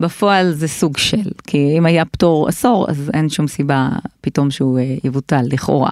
שבפועל 0.00 0.52
זה 0.52 0.68
סוג 0.68 0.96
של, 0.96 1.30
כי 1.46 1.74
אם 1.78 1.86
היה 1.86 2.04
פטור 2.04 2.48
עשור, 2.48 2.90
אז 2.90 3.10
אין 3.14 3.28
שום 3.28 3.48
סיבה 3.48 3.88
פתאום 4.20 4.50
שהוא 4.50 4.78
אה, 4.78 4.94
יבוטל, 5.04 5.42
לכאורה. 5.50 5.90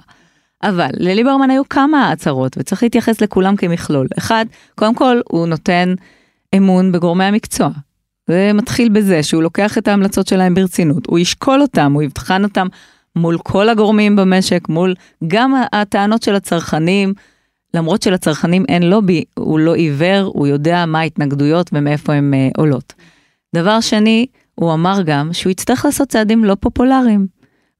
אבל 0.63 0.89
לליברמן 0.93 1.49
היו 1.49 1.69
כמה 1.69 2.11
הצהרות, 2.11 2.57
וצריך 2.57 2.83
להתייחס 2.83 3.21
לכולם 3.21 3.55
כמכלול. 3.55 4.07
אחד, 4.17 4.45
קודם 4.75 4.95
כל 4.95 5.21
הוא 5.29 5.47
נותן 5.47 5.93
אמון 6.57 6.91
בגורמי 6.91 7.23
המקצוע. 7.23 7.69
זה 8.29 8.51
מתחיל 8.53 8.89
בזה 8.89 9.23
שהוא 9.23 9.43
לוקח 9.43 9.77
את 9.77 9.87
ההמלצות 9.87 10.27
שלהם 10.27 10.53
ברצינות, 10.53 11.07
הוא 11.07 11.19
ישקול 11.19 11.61
אותם, 11.61 11.93
הוא 11.93 12.03
יבחן 12.03 12.43
אותם 12.43 12.67
מול 13.15 13.37
כל 13.43 13.69
הגורמים 13.69 14.15
במשק, 14.15 14.69
מול 14.69 14.95
גם 15.27 15.53
הטענות 15.73 16.23
של 16.23 16.35
הצרכנים, 16.35 17.13
למרות 17.73 18.01
שלצרכנים 18.01 18.65
אין 18.69 18.83
לובי, 18.83 19.23
הוא 19.39 19.59
לא 19.59 19.75
עיוור, 19.75 20.31
הוא 20.33 20.47
יודע 20.47 20.85
מה 20.85 20.99
ההתנגדויות 20.99 21.69
ומאיפה 21.73 22.13
הן 22.13 22.33
uh, 22.33 22.53
עולות. 22.57 22.93
דבר 23.55 23.81
שני, 23.81 24.25
הוא 24.55 24.73
אמר 24.73 25.01
גם 25.05 25.29
שהוא 25.33 25.51
יצטרך 25.51 25.85
לעשות 25.85 26.07
צעדים 26.07 26.43
לא 26.43 26.55
פופולריים, 26.59 27.27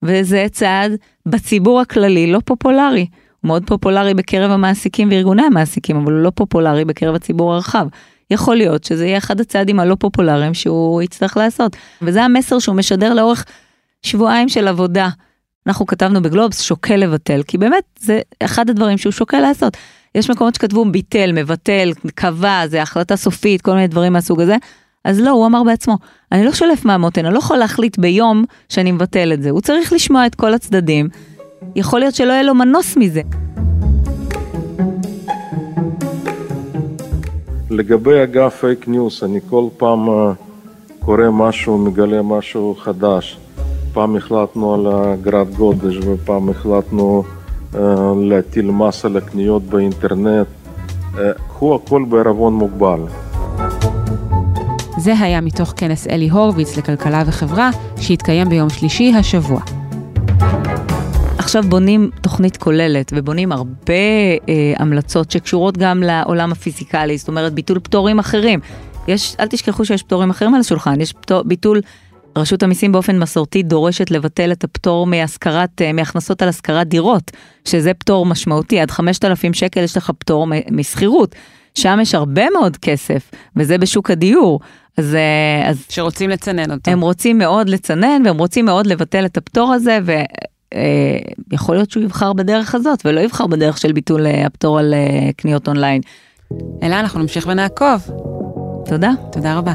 וזה 0.03 0.45
צעד 0.51 0.91
בציבור 1.25 1.81
הכללי 1.81 2.31
לא 2.31 2.39
פופולרי. 2.45 3.07
הוא 3.41 3.47
מאוד 3.47 3.63
פופולרי 3.67 4.13
בקרב 4.13 4.51
המעסיקים 4.51 5.09
וארגוני 5.11 5.43
המעסיקים, 5.43 5.97
אבל 5.97 6.13
הוא 6.13 6.21
לא 6.21 6.31
פופולרי 6.35 6.85
בקרב 6.85 7.15
הציבור 7.15 7.53
הרחב. 7.53 7.87
יכול 8.31 8.55
להיות 8.55 8.83
שזה 8.83 9.05
יהיה 9.05 9.17
אחד 9.17 9.39
הצעדים 9.39 9.79
הלא 9.79 9.95
פופולריים 9.99 10.53
שהוא 10.53 11.01
יצטרך 11.01 11.37
לעשות. 11.37 11.75
וזה 12.01 12.23
המסר 12.23 12.59
שהוא 12.59 12.75
משדר 12.75 13.13
לאורך 13.13 13.45
שבועיים 14.03 14.49
של 14.49 14.67
עבודה. 14.67 15.09
אנחנו 15.67 15.85
כתבנו 15.85 16.21
בגלובס 16.21 16.61
שוקל 16.61 16.95
לבטל, 16.95 17.41
כי 17.47 17.57
באמת 17.57 17.83
זה 17.99 18.19
אחד 18.43 18.69
הדברים 18.69 18.97
שהוא 18.97 19.11
שוקל 19.11 19.39
לעשות. 19.39 19.77
יש 20.15 20.29
מקומות 20.29 20.55
שכתבו 20.55 20.85
ביטל, 20.85 21.31
מבטל, 21.31 21.91
קבע, 22.15 22.67
זה 22.67 22.81
החלטה 22.81 23.15
סופית, 23.15 23.61
כל 23.61 23.73
מיני 23.73 23.87
דברים 23.87 24.13
מהסוג 24.13 24.41
הזה. 24.41 24.55
אז 25.05 25.19
לא, 25.19 25.29
הוא 25.29 25.45
אמר 25.45 25.63
בעצמו, 25.63 25.97
אני 26.31 26.45
לא 26.45 26.51
שולף 26.51 26.85
מהמותן, 26.85 27.25
אני 27.25 27.33
לא 27.33 27.39
יכול 27.39 27.57
להחליט 27.57 27.99
ביום 27.99 28.43
שאני 28.69 28.91
מבטל 28.91 29.33
את 29.33 29.43
זה. 29.43 29.49
הוא 29.49 29.61
צריך 29.61 29.93
לשמוע 29.93 30.25
את 30.25 30.35
כל 30.35 30.53
הצדדים. 30.53 31.09
יכול 31.75 31.99
להיות 31.99 32.15
שלא 32.15 32.31
יהיה 32.33 32.43
לו 32.43 32.55
מנוס 32.55 32.97
מזה. 32.97 33.21
לגבי 37.69 38.23
אגף 38.23 38.55
fake 38.59 38.87
news, 38.87 39.23
אני 39.23 39.39
כל 39.49 39.65
פעם 39.77 40.09
אה, 40.09 40.31
קורא 40.99 41.29
משהו, 41.31 41.77
מגלה 41.77 42.21
משהו 42.21 42.75
חדש. 42.79 43.37
פעם 43.93 44.15
החלטנו 44.15 44.73
על 44.73 44.87
אגרת 44.87 45.55
גודש 45.55 45.97
ופעם 46.05 46.49
החלטנו 46.49 47.23
אה, 47.73 47.77
להטיל 48.21 48.71
מס 48.71 49.05
על 49.05 49.17
הקניות 49.17 49.63
באינטרנט. 49.63 50.47
קחו 51.47 51.75
הכל 51.75 52.05
בערבון 52.09 52.53
מוגבל. 52.53 52.99
זה 54.97 55.13
היה 55.19 55.41
מתוך 55.41 55.73
כנס 55.77 56.07
אלי 56.07 56.29
הורוביץ 56.29 56.77
לכלכלה 56.77 57.23
וחברה, 57.25 57.69
שהתקיים 57.97 58.49
ביום 58.49 58.69
שלישי 58.69 59.13
השבוע. 59.15 59.78
עכשיו 61.49 61.63
בונים 61.63 62.09
תוכנית 62.21 62.57
כוללת 62.57 63.11
ובונים 63.15 63.51
הרבה 63.51 63.93
אה, 64.49 64.73
המלצות 64.77 65.31
שקשורות 65.31 65.77
גם 65.77 66.03
לעולם 66.03 66.51
הפיזיקלי, 66.51 67.17
זאת 67.17 67.27
אומרת 67.27 67.53
ביטול 67.53 67.79
פטורים 67.79 68.19
אחרים. 68.19 68.59
יש, 69.07 69.35
אל 69.39 69.47
תשכחו 69.47 69.85
שיש 69.85 70.03
פטורים 70.03 70.29
אחרים 70.29 70.55
על 70.55 70.61
השולחן, 70.61 71.01
יש 71.01 71.13
פטור, 71.13 71.41
ביטול, 71.43 71.81
רשות 72.37 72.63
המיסים 72.63 72.91
באופן 72.91 73.19
מסורתי 73.19 73.63
דורשת 73.63 74.11
לבטל 74.11 74.51
את 74.51 74.63
הפטור 74.63 75.07
מהשכרת, 75.07 75.81
אה, 75.81 75.93
מהכנסות 75.93 76.41
על 76.41 76.49
השכרת 76.49 76.87
דירות, 76.87 77.31
שזה 77.65 77.93
פטור 77.93 78.25
משמעותי, 78.25 78.79
עד 78.79 78.91
5,000 78.91 79.53
שקל 79.53 79.83
יש 79.83 79.97
לך 79.97 80.11
פטור 80.19 80.47
משכירות. 80.71 81.35
שם 81.75 81.99
יש 82.01 82.15
הרבה 82.15 82.49
מאוד 82.49 82.77
כסף, 82.77 83.31
וזה 83.55 83.77
בשוק 83.77 84.11
הדיור. 84.11 84.59
אז, 84.97 85.15
אה, 85.15 85.69
אז... 85.69 85.85
שרוצים 85.89 86.29
לצנן 86.29 86.71
אותו. 86.71 86.91
הם 86.91 87.01
רוצים 87.01 87.37
מאוד 87.37 87.69
לצנן, 87.69 88.21
והם 88.25 88.37
רוצים 88.37 88.65
מאוד 88.65 88.87
לבטל 88.87 89.25
את 89.25 89.37
הפטור 89.37 89.73
הזה, 89.73 89.99
ו... 90.05 90.11
אה, 90.73 91.17
יכול 91.51 91.75
להיות 91.75 91.91
שהוא 91.91 92.03
יבחר 92.03 92.33
בדרך 92.33 92.75
הזאת 92.75 93.01
ולא 93.05 93.19
יבחר 93.19 93.47
בדרך 93.47 93.77
של 93.77 93.91
ביטול 93.91 94.27
אה, 94.27 94.45
הפטור 94.45 94.79
על 94.79 94.93
אה, 94.93 95.29
קניות 95.37 95.67
אונליין. 95.67 96.01
אלה, 96.83 96.99
אנחנו 96.99 97.19
נמשיך 97.19 97.47
ונעקוב. 97.47 98.09
תודה. 98.85 99.11
תודה 99.31 99.57
רבה. 99.57 99.73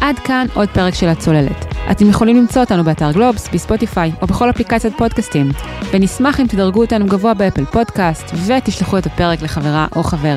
עד 0.00 0.18
כאן 0.18 0.46
עוד 0.54 0.68
פרק 0.68 0.94
של 0.94 1.08
הצוללת. 1.08 1.71
אתם 1.90 2.08
יכולים 2.08 2.36
למצוא 2.36 2.62
אותנו 2.62 2.84
באתר 2.84 3.12
גלובס, 3.12 3.48
בספוטיפיי 3.52 4.12
או 4.22 4.26
בכל 4.26 4.50
אפליקציית 4.50 4.94
פודקאסטים, 4.98 5.50
ונשמח 5.92 6.40
אם 6.40 6.46
תדרגו 6.46 6.80
אותנו 6.80 7.06
גבוה 7.06 7.34
באפל 7.34 7.64
פודקאסט 7.64 8.34
ותשלחו 8.46 8.98
את 8.98 9.06
הפרק 9.06 9.42
לחברה 9.42 9.86
או 9.96 10.02
חבר 10.02 10.36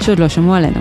שעוד 0.00 0.18
לא 0.18 0.28
שמעו 0.28 0.54
עלינו. 0.54 0.80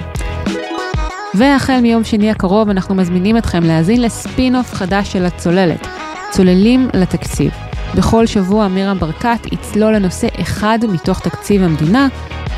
והחל 1.33 1.81
מיום 1.81 2.03
שני 2.03 2.31
הקרוב 2.31 2.69
אנחנו 2.69 2.95
מזמינים 2.95 3.37
אתכם 3.37 3.63
להאזין 3.63 4.01
לספין-אוף 4.01 4.73
חדש 4.73 5.13
של 5.13 5.25
הצוללת, 5.25 5.87
צוללים 6.31 6.89
לתקציב. 6.93 7.51
בכל 7.95 8.25
שבוע 8.25 8.67
עמירם 8.67 8.93
ברקת 8.93 9.39
יצלול 9.51 9.95
לנושא 9.95 10.27
אחד 10.41 10.79
מתוך 10.89 11.19
תקציב 11.19 11.63
המדינה, 11.63 12.07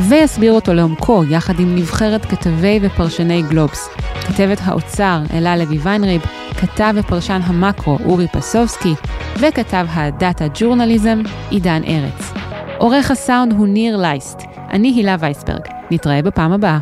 ויסביר 0.08 0.54
אותו 0.54 0.74
לעומקו 0.74 1.24
יחד 1.30 1.60
עם 1.60 1.76
נבחרת 1.76 2.26
כתבי 2.26 2.80
ופרשני 2.82 3.42
גלובס. 3.42 3.90
כתבת 4.28 4.58
האוצר 4.64 5.22
אלה 5.34 5.58
לוי 5.58 5.78
ויינריב, 5.78 6.22
כתב 6.58 6.94
ופרשן 6.96 7.40
המקרו 7.44 7.98
אורי 8.06 8.28
פסובסקי, 8.28 8.94
וכתב 9.40 9.86
ה 9.90 10.01
data 10.01 10.46
journalism 10.54 11.22
עידן 11.50 11.82
ארץ. 11.88 12.34
עורך 12.78 13.12
הסאונד 13.12 13.54
הוא 13.54 13.68
ניר 13.68 13.98
לייסט, 13.98 14.42
אני 14.72 14.88
הילה 14.88 15.16
וייסברג. 15.20 15.62
נתראה 15.92 16.22
בפעם 16.22 16.52
הבאה. 16.52 16.78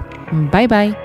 ביי 0.51 0.67
ביי. 0.67 1.04